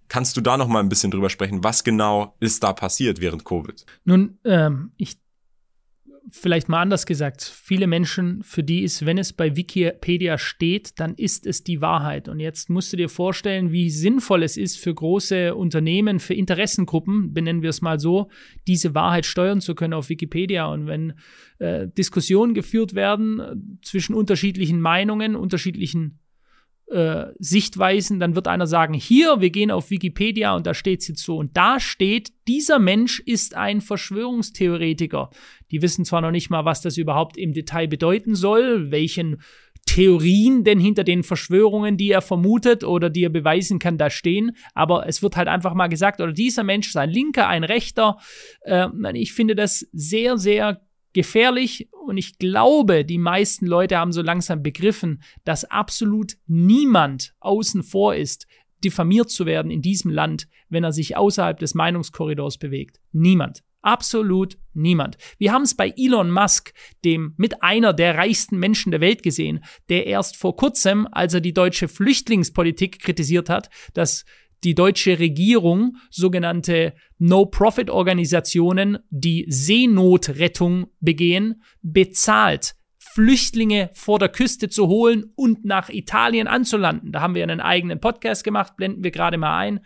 Kannst 0.08 0.36
du 0.38 0.42
da 0.42 0.58
noch 0.58 0.68
mal 0.68 0.80
ein 0.80 0.90
bisschen 0.90 1.12
drüber 1.12 1.30
sprechen? 1.30 1.64
Was 1.64 1.84
genau 1.84 2.36
ist 2.40 2.64
da 2.64 2.74
passiert 2.74 3.22
während 3.22 3.46
Covid? 3.46 3.86
Nun, 4.06 4.40
ähm, 4.44 4.92
ich 4.98 5.18
vielleicht 6.32 6.70
mal 6.70 6.82
anders 6.82 7.06
gesagt, 7.06 7.44
viele 7.44 7.88
Menschen, 7.88 8.44
für 8.44 8.64
die 8.64 8.84
ist, 8.84 9.06
wenn 9.06 9.18
es 9.18 9.34
bei 9.34 9.56
Wikipedia 9.56 10.38
steht, 10.38 11.00
dann 11.00 11.16
ist 11.16 11.46
es 11.46 11.64
die 11.64 11.82
Wahrheit. 11.82 12.28
Und 12.28 12.40
jetzt 12.40 12.70
musst 12.70 12.94
du 12.94 12.98
dir 12.98 13.10
vorstellen, 13.10 13.72
wie 13.72 13.90
sinnvoll 13.90 14.44
es 14.44 14.58
ist 14.58 14.78
für 14.78 14.94
große 14.94 15.56
Unternehmen, 15.56 16.20
für 16.20 16.34
Interessengruppen, 16.34 17.34
benennen 17.34 17.62
wir 17.62 17.70
es 17.70 17.82
mal 17.82 18.00
so, 18.00 18.30
diese 18.68 18.96
Wahrheit 18.96 19.26
steuern 19.26 19.62
zu 19.62 19.76
können 19.76 19.94
auf 19.94 20.10
Wikipedia. 20.10 20.66
Und 20.68 20.88
wenn 20.88 21.14
äh, 21.60 21.88
Diskussionen 21.88 22.54
geführt 22.54 22.94
werden 22.94 23.80
zwischen 23.82 24.14
unterschiedlichen 24.14 24.82
Meinungen, 24.82 25.36
unterschiedlichen 25.36 26.20
äh, 26.90 27.28
Sichtweisen, 27.38 28.20
dann 28.20 28.36
wird 28.36 28.48
einer 28.48 28.68
sagen, 28.68 28.94
hier, 28.94 29.42
wir 29.42 29.50
gehen 29.50 29.72
auf 29.72 29.90
Wikipedia 29.90 30.56
und 30.56 30.66
da 30.66 30.74
steht 30.74 31.02
es 31.02 31.08
jetzt 31.08 31.24
so. 31.24 31.38
Und 31.38 31.56
da 31.56 31.80
steht, 31.80 32.32
dieser 32.48 32.80
Mensch 32.80 33.20
ist 33.20 33.56
ein 33.56 33.82
Verschwörungstheoretiker. 33.82 35.30
Die 35.72 35.82
wissen 35.82 36.06
zwar 36.06 36.22
noch 36.22 36.32
nicht 36.32 36.50
mal, 36.50 36.66
was 36.66 36.82
das 36.82 36.98
überhaupt 36.98 37.38
im 37.38 37.54
Detail 37.54 37.88
bedeuten 37.88 38.34
soll, 38.36 38.92
welchen 38.92 39.42
Theorien 39.86 40.64
denn 40.64 40.80
hinter 40.80 41.04
den 41.04 41.24
Verschwörungen, 41.24 41.98
die 41.98 42.12
er 42.12 42.22
vermutet 42.22 42.84
oder 42.84 43.10
die 43.10 43.24
er 43.24 43.30
beweisen 43.30 43.80
kann, 43.80 43.98
da 43.98 44.10
stehen. 44.10 44.56
Aber 44.74 45.08
es 45.08 45.24
wird 45.24 45.36
halt 45.36 45.48
einfach 45.48 45.74
mal 45.74 45.88
gesagt, 45.88 46.22
oder 46.22 46.34
dieser 46.34 46.64
Mensch 46.64 46.90
ist 46.90 46.98
ein 46.98 47.10
Linker, 47.10 47.48
ein 47.48 47.64
Rechter. 47.64 48.18
Äh, 48.62 48.88
ich 49.14 49.34
finde 49.34 49.56
das 49.56 49.88
sehr, 49.92 50.38
sehr 50.38 50.82
gefährlich 51.14 51.90
und 52.06 52.18
ich 52.18 52.38
glaube, 52.38 53.06
die 53.06 53.18
meisten 53.18 53.66
Leute 53.66 53.98
haben 53.98 54.12
so 54.12 54.22
langsam 54.22 54.64
begriffen, 54.64 55.22
dass 55.44 55.66
absolut 55.66 56.38
niemand 56.48 57.34
außen 57.40 57.84
vor 57.84 58.16
ist, 58.16 58.48
diffamiert 58.84 59.30
zu 59.30 59.46
werden 59.46 59.72
in 59.72 59.82
diesem 59.82 60.12
Land, 60.12 60.48
wenn 60.70 60.84
er 60.84 60.94
sich 60.94 61.18
außerhalb 61.18 61.60
des 61.60 61.76
Meinungskorridors 61.76 62.58
bewegt. 62.58 63.00
Niemand. 63.12 63.64
Absolut 63.82 64.58
niemand. 64.74 65.18
Wir 65.38 65.54
haben 65.54 65.62
es 65.62 65.74
bei 65.74 65.94
Elon 65.96 66.32
Musk, 66.32 66.74
dem 67.06 67.34
mit 67.38 67.64
einer 67.64 67.94
der 67.94 68.16
reichsten 68.16 68.58
Menschen 68.58 68.92
der 68.92 69.00
Welt 69.00 69.24
gesehen, 69.24 69.64
der 69.88 70.06
erst 70.06 70.36
vor 70.36 70.58
kurzem, 70.58 71.08
als 71.12 71.34
er 71.34 71.40
die 71.40 71.54
deutsche 71.54 71.88
Flüchtlingspolitik 71.88 73.00
kritisiert 73.00 73.50
hat, 73.50 73.70
dass 73.94 74.26
die 74.64 74.76
deutsche 74.76 75.20
Regierung 75.20 75.98
sogenannte 76.10 76.94
No-Profit-Organisationen, 77.18 79.00
die 79.10 79.46
Seenotrettung 79.50 80.88
begehen, 81.00 81.62
bezahlt, 81.82 82.76
Flüchtlinge 82.98 83.90
vor 83.94 84.20
der 84.20 84.30
Küste 84.30 84.70
zu 84.70 84.88
holen 84.88 85.32
und 85.36 85.66
nach 85.66 85.90
Italien 85.90 86.48
anzulanden. 86.48 87.12
Da 87.12 87.22
haben 87.22 87.36
wir 87.36 87.44
einen 87.44 87.62
eigenen 87.62 88.00
Podcast 88.00 88.44
gemacht, 88.44 88.76
blenden 88.78 89.04
wir 89.04 89.12
gerade 89.12 89.38
mal 89.38 89.58
ein. 89.58 89.80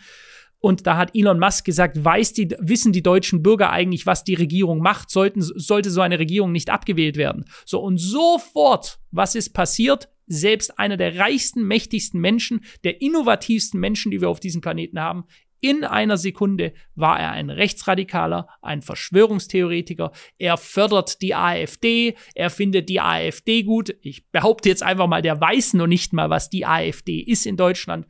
Und 0.60 0.88
da 0.88 0.96
hat 0.96 1.14
Elon 1.14 1.40
Musk 1.40 1.66
gesagt, 1.66 2.04
weiß 2.04 2.34
die, 2.34 2.56
wissen 2.58 2.94
die 2.94 3.04
deutschen 3.04 3.44
Bürger 3.44 3.70
eigentlich, 3.72 4.06
was 4.06 4.24
die 4.24 4.34
Regierung 4.34 4.80
macht? 4.80 5.10
Sollten, 5.10 5.42
sollte 5.42 5.92
so 5.92 6.00
eine 6.00 6.20
Regierung 6.20 6.54
nicht 6.54 6.70
abgewählt 6.70 7.18
werden? 7.18 7.44
So, 7.66 7.82
und 7.82 7.98
sofort, 7.98 9.00
was 9.12 9.36
ist 9.36 9.54
passiert? 9.54 10.10
Selbst 10.26 10.80
einer 10.80 10.98
der 10.98 11.18
reichsten, 11.18 11.68
mächtigsten 11.68 12.20
Menschen, 12.20 12.62
der 12.84 13.02
innovativsten 13.02 13.80
Menschen, 13.80 14.12
die 14.12 14.22
wir 14.22 14.30
auf 14.30 14.40
diesem 14.40 14.62
Planeten 14.62 15.00
haben, 15.00 15.26
in 15.64 15.86
einer 15.86 16.18
Sekunde 16.18 16.74
war 16.94 17.18
er 17.18 17.32
ein 17.32 17.50
Rechtsradikaler, 17.50 18.50
ein 18.62 18.82
Verschwörungstheoretiker. 18.82 20.12
Er 20.38 20.58
fördert 20.58 21.22
die 21.22 21.36
AfD, 21.36 22.16
er 22.36 22.50
findet 22.50 22.90
die 22.90 23.00
AfD 23.00 23.64
gut. 23.64 23.96
Ich 24.02 24.30
behaupte 24.30 24.68
jetzt 24.68 24.84
einfach 24.84 25.08
mal, 25.08 25.22
der 25.22 25.40
weiß 25.40 25.76
noch 25.76 25.88
nicht 25.88 26.12
mal, 26.12 26.30
was 26.30 26.50
die 26.50 26.66
AfD 26.66 27.20
ist 27.20 27.46
in 27.46 27.56
Deutschland. 27.56 28.08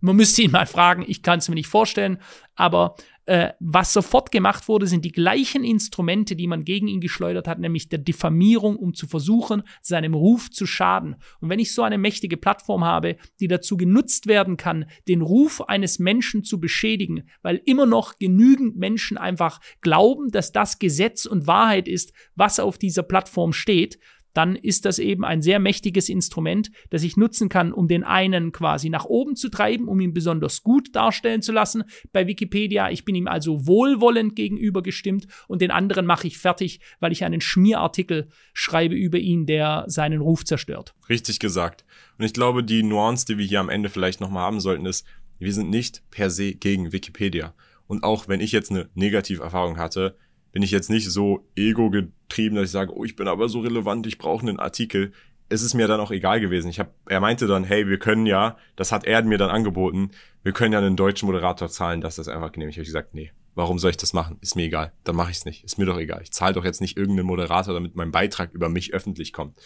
Man 0.00 0.16
müsste 0.16 0.42
ihn 0.42 0.50
mal 0.50 0.66
fragen, 0.66 1.04
ich 1.06 1.22
kann 1.22 1.38
es 1.38 1.48
mir 1.48 1.54
nicht 1.54 1.68
vorstellen, 1.68 2.18
aber 2.56 2.96
äh, 3.26 3.52
was 3.60 3.92
sofort 3.92 4.30
gemacht 4.30 4.68
wurde, 4.68 4.86
sind 4.86 5.04
die 5.04 5.12
gleichen 5.12 5.64
Instrumente, 5.64 6.36
die 6.36 6.46
man 6.46 6.64
gegen 6.64 6.88
ihn 6.88 7.00
geschleudert 7.00 7.48
hat, 7.48 7.58
nämlich 7.58 7.88
der 7.88 7.98
Diffamierung, 7.98 8.76
um 8.76 8.94
zu 8.94 9.06
versuchen, 9.06 9.62
seinem 9.80 10.14
Ruf 10.14 10.50
zu 10.50 10.66
schaden. 10.66 11.16
Und 11.40 11.48
wenn 11.48 11.58
ich 11.58 11.74
so 11.74 11.82
eine 11.82 11.98
mächtige 11.98 12.36
Plattform 12.36 12.84
habe, 12.84 13.16
die 13.40 13.48
dazu 13.48 13.76
genutzt 13.76 14.26
werden 14.26 14.56
kann, 14.56 14.86
den 15.08 15.22
Ruf 15.22 15.62
eines 15.62 15.98
Menschen 15.98 16.44
zu 16.44 16.60
beschädigen, 16.60 17.28
weil 17.42 17.60
immer 17.64 17.86
noch 17.86 18.18
genügend 18.18 18.76
Menschen 18.76 19.16
einfach 19.16 19.60
glauben, 19.80 20.30
dass 20.30 20.52
das 20.52 20.78
Gesetz 20.78 21.24
und 21.24 21.46
Wahrheit 21.46 21.88
ist, 21.88 22.12
was 22.34 22.60
auf 22.60 22.78
dieser 22.78 23.02
Plattform 23.02 23.52
steht, 23.52 23.98
dann 24.34 24.56
ist 24.56 24.84
das 24.84 24.98
eben 24.98 25.24
ein 25.24 25.40
sehr 25.40 25.58
mächtiges 25.58 26.08
Instrument, 26.08 26.70
das 26.90 27.02
ich 27.02 27.16
nutzen 27.16 27.48
kann, 27.48 27.72
um 27.72 27.88
den 27.88 28.04
einen 28.04 28.52
quasi 28.52 28.90
nach 28.90 29.04
oben 29.04 29.36
zu 29.36 29.48
treiben, 29.48 29.88
um 29.88 30.00
ihn 30.00 30.12
besonders 30.12 30.62
gut 30.62 30.94
darstellen 30.94 31.40
zu 31.40 31.52
lassen 31.52 31.84
bei 32.12 32.26
Wikipedia. 32.26 32.90
Ich 32.90 33.04
bin 33.04 33.14
ihm 33.14 33.28
also 33.28 33.66
wohlwollend 33.66 34.36
gegenüber 34.36 34.82
gestimmt 34.82 35.26
und 35.48 35.62
den 35.62 35.70
anderen 35.70 36.04
mache 36.04 36.26
ich 36.26 36.38
fertig, 36.38 36.80
weil 37.00 37.12
ich 37.12 37.24
einen 37.24 37.40
Schmierartikel 37.40 38.28
schreibe 38.52 38.94
über 38.94 39.18
ihn, 39.18 39.46
der 39.46 39.84
seinen 39.86 40.20
Ruf 40.20 40.44
zerstört. 40.44 40.94
Richtig 41.08 41.38
gesagt. 41.38 41.84
Und 42.18 42.24
ich 42.24 42.32
glaube, 42.32 42.64
die 42.64 42.82
Nuance, 42.82 43.26
die 43.26 43.38
wir 43.38 43.46
hier 43.46 43.60
am 43.60 43.68
Ende 43.68 43.88
vielleicht 43.88 44.20
nochmal 44.20 44.44
haben 44.44 44.60
sollten, 44.60 44.86
ist, 44.86 45.06
wir 45.38 45.52
sind 45.52 45.70
nicht 45.70 46.02
per 46.10 46.30
se 46.30 46.54
gegen 46.54 46.92
Wikipedia. 46.92 47.54
Und 47.86 48.02
auch 48.02 48.28
wenn 48.28 48.40
ich 48.40 48.52
jetzt 48.52 48.70
eine 48.70 48.88
Negativerfahrung 48.94 49.76
hatte, 49.76 50.16
bin 50.54 50.62
ich 50.62 50.70
jetzt 50.70 50.88
nicht 50.88 51.10
so 51.10 51.48
ego-getrieben, 51.56 52.54
dass 52.54 52.66
ich 52.66 52.70
sage, 52.70 52.96
oh, 52.96 53.04
ich 53.04 53.16
bin 53.16 53.26
aber 53.26 53.48
so 53.48 53.58
relevant, 53.58 54.06
ich 54.06 54.18
brauche 54.18 54.46
einen 54.46 54.60
Artikel. 54.60 55.12
Es 55.48 55.62
ist 55.62 55.74
mir 55.74 55.88
dann 55.88 55.98
auch 55.98 56.12
egal 56.12 56.38
gewesen. 56.38 56.68
Ich 56.68 56.78
hab, 56.78 56.94
er 57.06 57.18
meinte 57.18 57.48
dann, 57.48 57.64
hey, 57.64 57.88
wir 57.88 57.98
können 57.98 58.24
ja, 58.24 58.56
das 58.76 58.92
hat 58.92 59.04
er 59.04 59.20
mir 59.24 59.36
dann 59.36 59.50
angeboten, 59.50 60.12
wir 60.44 60.52
können 60.52 60.72
ja 60.72 60.78
einen 60.78 60.94
deutschen 60.94 61.26
Moderator 61.26 61.68
zahlen, 61.68 62.00
dass 62.00 62.14
das 62.16 62.28
einfach 62.28 62.52
genehmigt. 62.52 62.76
Ich 62.76 62.78
habe 62.78 62.86
gesagt, 62.86 63.14
nee, 63.14 63.32
warum 63.56 63.80
soll 63.80 63.90
ich 63.90 63.96
das 63.96 64.12
machen? 64.12 64.38
Ist 64.42 64.54
mir 64.54 64.66
egal. 64.66 64.92
Dann 65.02 65.16
mache 65.16 65.32
ich 65.32 65.38
es 65.38 65.44
nicht. 65.44 65.64
Ist 65.64 65.76
mir 65.76 65.86
doch 65.86 65.98
egal. 65.98 66.20
Ich 66.22 66.30
zahle 66.30 66.54
doch 66.54 66.64
jetzt 66.64 66.80
nicht 66.80 66.96
irgendeinen 66.96 67.26
Moderator, 67.26 67.74
damit 67.74 67.96
mein 67.96 68.12
Beitrag 68.12 68.52
über 68.52 68.68
mich 68.68 68.94
öffentlich 68.94 69.32
kommt. 69.32 69.58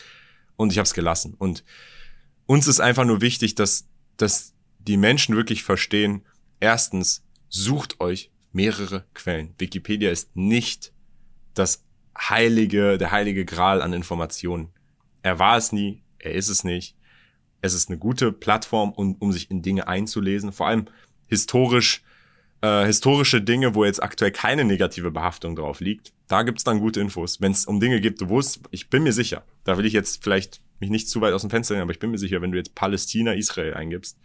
Und 0.56 0.72
ich 0.72 0.78
habe 0.78 0.86
es 0.86 0.94
gelassen. 0.94 1.34
Und 1.36 1.64
uns 2.46 2.66
ist 2.66 2.80
einfach 2.80 3.04
nur 3.04 3.20
wichtig, 3.20 3.56
dass, 3.56 3.90
dass 4.16 4.54
die 4.78 4.96
Menschen 4.96 5.36
wirklich 5.36 5.64
verstehen, 5.64 6.22
erstens, 6.60 7.26
sucht 7.50 8.00
euch 8.00 8.30
mehrere 8.52 9.04
Quellen. 9.14 9.54
Wikipedia 9.58 10.10
ist 10.10 10.34
nicht 10.36 10.92
das 11.54 11.84
heilige, 12.16 12.98
der 12.98 13.10
heilige 13.10 13.44
Gral 13.44 13.82
an 13.82 13.92
Informationen. 13.92 14.70
Er 15.22 15.38
war 15.38 15.56
es 15.56 15.72
nie, 15.72 16.02
er 16.18 16.34
ist 16.34 16.48
es 16.48 16.64
nicht. 16.64 16.96
Es 17.60 17.74
ist 17.74 17.88
eine 17.88 17.98
gute 17.98 18.32
Plattform, 18.32 18.92
um, 18.92 19.14
um 19.18 19.32
sich 19.32 19.50
in 19.50 19.62
Dinge 19.62 19.88
einzulesen, 19.88 20.52
vor 20.52 20.68
allem 20.68 20.86
historisch, 21.26 22.02
äh, 22.60 22.86
historische 22.86 23.42
Dinge, 23.42 23.74
wo 23.74 23.84
jetzt 23.84 24.02
aktuell 24.02 24.30
keine 24.30 24.64
negative 24.64 25.10
Behaftung 25.10 25.56
drauf 25.56 25.80
liegt. 25.80 26.12
Da 26.28 26.42
gibt's 26.42 26.64
dann 26.64 26.80
gute 26.80 27.00
Infos. 27.00 27.40
Wenn 27.40 27.52
es 27.52 27.66
um 27.66 27.80
Dinge 27.80 28.00
gibt, 28.00 28.28
wo 28.28 28.38
es, 28.38 28.60
ich 28.70 28.90
bin 28.90 29.02
mir 29.02 29.12
sicher, 29.12 29.44
da 29.64 29.76
will 29.76 29.86
ich 29.86 29.92
jetzt 29.92 30.22
vielleicht 30.22 30.60
mich 30.78 30.90
nicht 30.90 31.08
zu 31.08 31.20
weit 31.20 31.34
aus 31.34 31.40
dem 31.40 31.50
Fenster 31.50 31.74
nehmen, 31.74 31.82
aber 31.82 31.92
ich 31.92 31.98
bin 31.98 32.10
mir 32.10 32.18
sicher, 32.18 32.40
wenn 32.40 32.52
du 32.52 32.58
jetzt 32.58 32.74
Palästina, 32.74 33.32
Israel 33.32 33.74
eingibst, 33.74 34.18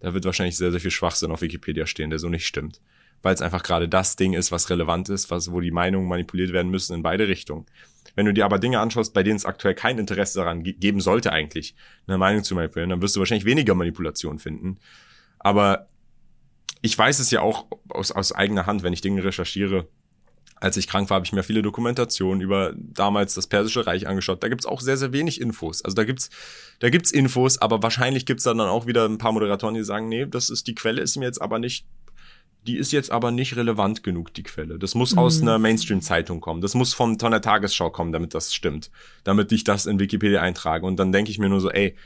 da 0.00 0.14
wird 0.14 0.24
wahrscheinlich 0.24 0.56
sehr, 0.56 0.70
sehr 0.70 0.80
viel 0.80 0.90
Schwachsinn 0.90 1.32
auf 1.32 1.42
Wikipedia 1.42 1.86
stehen, 1.86 2.10
der 2.10 2.18
so 2.20 2.28
nicht 2.28 2.46
stimmt 2.46 2.80
weil 3.26 3.34
es 3.34 3.42
einfach 3.42 3.64
gerade 3.64 3.88
das 3.88 4.14
Ding 4.14 4.34
ist, 4.34 4.52
was 4.52 4.70
relevant 4.70 5.08
ist, 5.08 5.32
was, 5.32 5.50
wo 5.50 5.58
die 5.58 5.72
Meinungen 5.72 6.06
manipuliert 6.06 6.52
werden 6.52 6.70
müssen 6.70 6.94
in 6.94 7.02
beide 7.02 7.26
Richtungen. 7.26 7.66
Wenn 8.14 8.24
du 8.24 8.32
dir 8.32 8.44
aber 8.44 8.60
Dinge 8.60 8.78
anschaust, 8.78 9.12
bei 9.14 9.24
denen 9.24 9.34
es 9.34 9.44
aktuell 9.44 9.74
kein 9.74 9.98
Interesse 9.98 10.38
daran 10.38 10.62
ge 10.62 10.74
geben 10.74 11.00
sollte 11.00 11.32
eigentlich, 11.32 11.74
eine 12.06 12.18
Meinung 12.18 12.44
zu 12.44 12.54
manipulieren, 12.54 12.90
dann 12.90 13.02
wirst 13.02 13.16
du 13.16 13.18
wahrscheinlich 13.18 13.44
weniger 13.44 13.74
Manipulation 13.74 14.38
finden. 14.38 14.78
Aber 15.40 15.88
ich 16.82 16.96
weiß 16.96 17.18
es 17.18 17.32
ja 17.32 17.40
auch 17.40 17.66
aus, 17.88 18.12
aus 18.12 18.30
eigener 18.30 18.64
Hand, 18.64 18.84
wenn 18.84 18.92
ich 18.92 19.00
Dinge 19.00 19.24
recherchiere. 19.24 19.88
Als 20.60 20.76
ich 20.76 20.86
krank 20.86 21.10
war, 21.10 21.16
habe 21.16 21.26
ich 21.26 21.32
mir 21.32 21.42
viele 21.42 21.62
Dokumentationen 21.62 22.40
über 22.40 22.74
damals 22.76 23.34
das 23.34 23.48
Persische 23.48 23.88
Reich 23.88 24.06
angeschaut. 24.06 24.40
Da 24.44 24.48
gibt's 24.48 24.66
auch 24.66 24.80
sehr, 24.80 24.96
sehr 24.96 25.12
wenig 25.12 25.40
Infos. 25.40 25.84
Also 25.84 25.96
da 25.96 26.04
gibt's 26.04 26.30
da 26.78 26.90
gibt's 26.90 27.10
Infos, 27.10 27.58
aber 27.58 27.82
wahrscheinlich 27.82 28.24
gibt's 28.24 28.44
dann 28.44 28.60
auch 28.60 28.86
wieder 28.86 29.04
ein 29.04 29.18
paar 29.18 29.32
Moderatoren, 29.32 29.74
die 29.74 29.82
sagen, 29.82 30.08
nee, 30.08 30.26
das 30.26 30.48
ist 30.48 30.68
die 30.68 30.76
Quelle, 30.76 31.02
ist 31.02 31.16
mir 31.16 31.24
jetzt 31.24 31.42
aber 31.42 31.58
nicht 31.58 31.86
die 32.66 32.76
ist 32.76 32.92
jetzt 32.92 33.10
aber 33.10 33.30
nicht 33.30 33.56
relevant 33.56 34.02
genug, 34.02 34.34
die 34.34 34.42
Quelle. 34.42 34.78
Das 34.78 34.94
muss 34.94 35.12
mhm. 35.12 35.18
aus 35.18 35.40
einer 35.40 35.58
Mainstream-Zeitung 35.58 36.40
kommen. 36.40 36.60
Das 36.60 36.74
muss 36.74 36.94
von, 36.94 37.18
von 37.18 37.30
der 37.30 37.40
Tagesschau 37.40 37.90
kommen, 37.90 38.12
damit 38.12 38.34
das 38.34 38.54
stimmt. 38.54 38.90
Damit 39.24 39.52
ich 39.52 39.64
das 39.64 39.86
in 39.86 39.98
Wikipedia 39.98 40.42
eintrage. 40.42 40.84
Und 40.84 40.96
dann 40.96 41.12
denke 41.12 41.30
ich 41.30 41.38
mir 41.38 41.48
nur 41.48 41.60
so, 41.60 41.70
ey, 41.70 41.96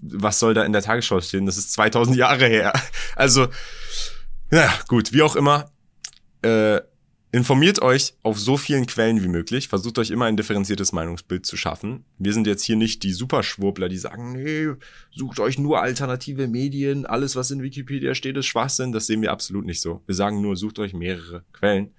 was 0.00 0.38
soll 0.38 0.54
da 0.54 0.64
in 0.64 0.72
der 0.72 0.82
Tagesschau 0.82 1.20
stehen? 1.20 1.46
Das 1.46 1.56
ist 1.56 1.72
2000 1.72 2.16
Jahre 2.16 2.46
her. 2.46 2.72
Also, 3.16 3.48
ja, 4.50 4.72
gut, 4.88 5.12
wie 5.12 5.22
auch 5.22 5.36
immer. 5.36 5.70
Äh, 6.42 6.80
Informiert 7.32 7.80
euch 7.80 8.14
auf 8.22 8.40
so 8.40 8.56
vielen 8.56 8.86
Quellen 8.86 9.22
wie 9.22 9.28
möglich, 9.28 9.68
versucht 9.68 10.00
euch 10.00 10.10
immer 10.10 10.24
ein 10.24 10.36
differenziertes 10.36 10.90
Meinungsbild 10.90 11.46
zu 11.46 11.56
schaffen. 11.56 12.04
Wir 12.18 12.32
sind 12.32 12.48
jetzt 12.48 12.64
hier 12.64 12.74
nicht 12.74 13.04
die 13.04 13.12
Superschwurbler, 13.12 13.88
die 13.88 13.98
sagen, 13.98 14.32
nee, 14.32 14.74
sucht 15.12 15.38
euch 15.38 15.56
nur 15.56 15.80
alternative 15.80 16.48
Medien, 16.48 17.06
alles 17.06 17.36
was 17.36 17.52
in 17.52 17.62
Wikipedia 17.62 18.16
steht 18.16 18.36
ist 18.36 18.46
Schwachsinn, 18.46 18.90
das 18.90 19.06
sehen 19.06 19.22
wir 19.22 19.30
absolut 19.30 19.64
nicht 19.64 19.80
so. 19.80 20.02
Wir 20.06 20.16
sagen 20.16 20.40
nur, 20.40 20.56
sucht 20.56 20.80
euch 20.80 20.92
mehrere 20.92 21.44
Quellen, 21.52 21.94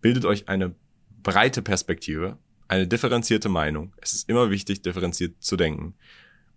bildet 0.00 0.24
euch 0.24 0.48
eine 0.48 0.74
breite 1.22 1.60
Perspektive, 1.60 2.38
eine 2.66 2.88
differenzierte 2.88 3.50
Meinung. 3.50 3.92
Es 4.00 4.14
ist 4.14 4.26
immer 4.26 4.50
wichtig, 4.50 4.80
differenziert 4.80 5.34
zu 5.38 5.58
denken 5.58 5.94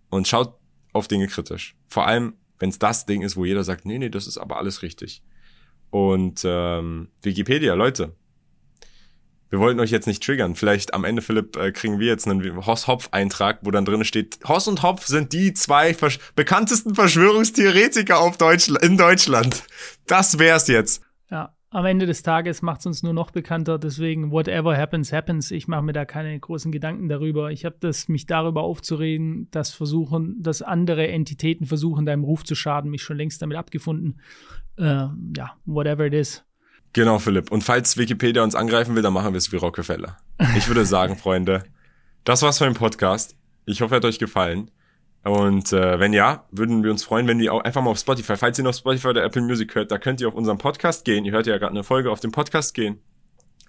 und 0.08 0.26
schaut 0.26 0.58
auf 0.94 1.06
Dinge 1.06 1.26
kritisch. 1.26 1.76
Vor 1.88 2.06
allem, 2.06 2.32
wenn 2.58 2.70
es 2.70 2.78
das 2.78 3.04
Ding 3.04 3.20
ist, 3.20 3.36
wo 3.36 3.44
jeder 3.44 3.62
sagt, 3.62 3.84
nee, 3.84 3.98
nee, 3.98 4.08
das 4.08 4.26
ist 4.26 4.38
aber 4.38 4.56
alles 4.56 4.80
richtig. 4.80 5.22
Und 5.90 6.42
ähm, 6.44 7.08
Wikipedia, 7.22 7.74
Leute. 7.74 8.14
Wir 9.50 9.58
wollten 9.58 9.80
euch 9.80 9.90
jetzt 9.90 10.06
nicht 10.06 10.22
triggern. 10.22 10.54
Vielleicht 10.54 10.94
am 10.94 11.04
Ende, 11.04 11.22
Philipp, 11.22 11.56
äh, 11.56 11.72
kriegen 11.72 11.98
wir 11.98 12.06
jetzt 12.06 12.28
einen 12.28 12.64
Hoss-Hopf-Eintrag, 12.64 13.58
wo 13.62 13.72
dann 13.72 13.84
drin 13.84 14.04
steht, 14.04 14.38
Hoss 14.46 14.68
und 14.68 14.82
Hopf 14.82 15.06
sind 15.06 15.32
die 15.32 15.52
zwei 15.52 15.92
Versch 15.92 16.20
bekanntesten 16.36 16.94
Verschwörungstheoretiker 16.94 18.20
auf 18.20 18.38
Deutschland, 18.38 18.84
in 18.84 18.96
Deutschland. 18.96 19.64
Das 20.06 20.38
wär's 20.38 20.68
jetzt. 20.68 21.02
Ja. 21.30 21.52
Am 21.72 21.84
Ende 21.84 22.06
des 22.06 22.22
Tages 22.22 22.62
macht 22.62 22.80
es 22.80 22.86
uns 22.86 23.02
nur 23.04 23.12
noch 23.12 23.30
bekannter. 23.30 23.78
Deswegen, 23.78 24.32
whatever 24.32 24.76
happens, 24.76 25.12
happens. 25.12 25.52
Ich 25.52 25.68
mache 25.68 25.82
mir 25.82 25.92
da 25.92 26.04
keine 26.04 26.38
großen 26.38 26.72
Gedanken 26.72 27.08
darüber. 27.08 27.52
Ich 27.52 27.64
habe 27.64 27.76
das, 27.78 28.08
mich 28.08 28.26
darüber 28.26 28.62
aufzureden, 28.62 29.48
dass 29.52 29.70
versuchen, 29.72 30.42
dass 30.42 30.62
andere 30.62 31.06
Entitäten 31.06 31.66
versuchen, 31.66 32.06
deinem 32.06 32.24
Ruf 32.24 32.44
zu 32.44 32.56
schaden, 32.56 32.90
mich 32.90 33.02
schon 33.02 33.16
längst 33.16 33.40
damit 33.40 33.56
abgefunden. 33.56 34.20
Äh, 34.76 35.06
ja, 35.36 35.56
whatever 35.64 36.06
it 36.06 36.14
is. 36.14 36.44
Genau, 36.92 37.20
Philipp. 37.20 37.52
Und 37.52 37.62
falls 37.62 37.96
Wikipedia 37.96 38.42
uns 38.42 38.56
angreifen 38.56 38.96
will, 38.96 39.02
dann 39.02 39.12
machen 39.12 39.32
wir 39.32 39.38
es 39.38 39.52
wie 39.52 39.56
Rockefeller. 39.56 40.16
Ich 40.56 40.66
würde 40.66 40.84
sagen, 40.84 41.16
Freunde, 41.18 41.62
das 42.24 42.42
war's 42.42 42.58
für 42.58 42.64
den 42.64 42.74
Podcast. 42.74 43.36
Ich 43.66 43.80
hoffe, 43.80 43.94
er 43.94 43.96
hat 43.98 44.04
euch 44.04 44.18
gefallen. 44.18 44.72
Und 45.22 45.72
äh, 45.72 46.00
wenn 46.00 46.12
ja, 46.12 46.46
würden 46.50 46.82
wir 46.82 46.90
uns 46.90 47.04
freuen, 47.04 47.26
wenn 47.26 47.40
ihr 47.40 47.52
auch 47.52 47.62
einfach 47.62 47.82
mal 47.82 47.90
auf 47.90 47.98
Spotify, 47.98 48.36
falls 48.36 48.58
ihr 48.58 48.64
noch 48.64 48.74
Spotify 48.74 49.08
oder 49.08 49.22
Apple 49.22 49.42
Music 49.42 49.74
hört, 49.74 49.90
da 49.90 49.98
könnt 49.98 50.20
ihr 50.20 50.28
auf 50.28 50.34
unseren 50.34 50.58
Podcast 50.58 51.04
gehen. 51.04 51.24
Ihr 51.24 51.32
hört 51.32 51.46
ja 51.46 51.58
gerade 51.58 51.72
eine 51.72 51.84
Folge 51.84 52.10
auf 52.10 52.20
dem 52.20 52.32
Podcast 52.32 52.74
gehen. 52.74 53.00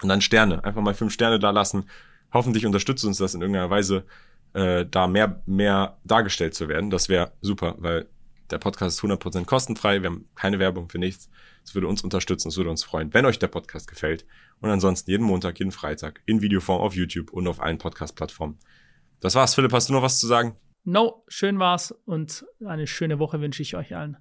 Und 0.02 0.10
dann 0.10 0.22
Sterne, 0.22 0.64
einfach 0.64 0.82
mal 0.82 0.94
fünf 0.94 1.14
Sterne 1.14 1.40
da 1.40 1.52
lassen. 1.52 1.90
Hoffentlich 2.34 2.66
unterstützt 2.66 3.04
uns 3.04 3.18
das 3.18 3.34
in 3.34 3.42
irgendeiner 3.42 3.70
Weise, 3.70 4.06
äh, 4.54 4.86
da 4.90 5.08
mehr, 5.08 5.42
mehr 5.46 5.98
dargestellt 6.06 6.56
zu 6.56 6.70
werden. 6.70 6.90
Das 6.90 7.10
wäre 7.10 7.34
super, 7.42 7.76
weil 7.80 8.08
der 8.50 8.58
Podcast 8.58 8.98
ist 8.98 9.04
100% 9.04 9.46
kostenfrei. 9.46 10.02
Wir 10.02 10.10
haben 10.10 10.30
keine 10.36 10.58
Werbung 10.58 10.90
für 10.90 11.00
nichts. 11.00 11.30
Es 11.64 11.76
würde 11.76 11.88
uns 11.88 12.02
unterstützen, 12.02 12.48
es 12.48 12.58
würde 12.58 12.70
uns 12.70 12.84
freuen, 12.84 13.14
wenn 13.14 13.26
euch 13.26 13.40
der 13.40 13.48
Podcast 13.48 13.88
gefällt. 13.88 14.26
Und 14.62 14.70
ansonsten 14.70 15.12
jeden 15.12 15.26
Montag, 15.26 15.60
jeden 15.60 15.72
Freitag 15.72 16.22
in 16.26 16.42
Videoform 16.42 16.82
auf 16.82 16.96
YouTube 16.96 17.32
und 17.32 17.48
auf 17.48 17.62
allen 17.62 17.78
Podcast-Plattformen. 17.78 18.58
Das 19.20 19.36
war's. 19.36 19.54
Philipp, 19.54 19.74
hast 19.74 19.90
du 19.90 19.94
noch 19.94 20.02
was 20.02 20.20
zu 20.20 20.28
sagen? 20.28 20.56
No, 20.84 21.24
schön 21.28 21.60
war's 21.60 21.91
und 21.91 22.46
eine 22.65 22.88
schöne 22.88 23.20
Woche 23.20 23.39
wünsche 23.39 23.62
ich 23.62 23.76
euch 23.76 23.96
allen. 23.96 24.17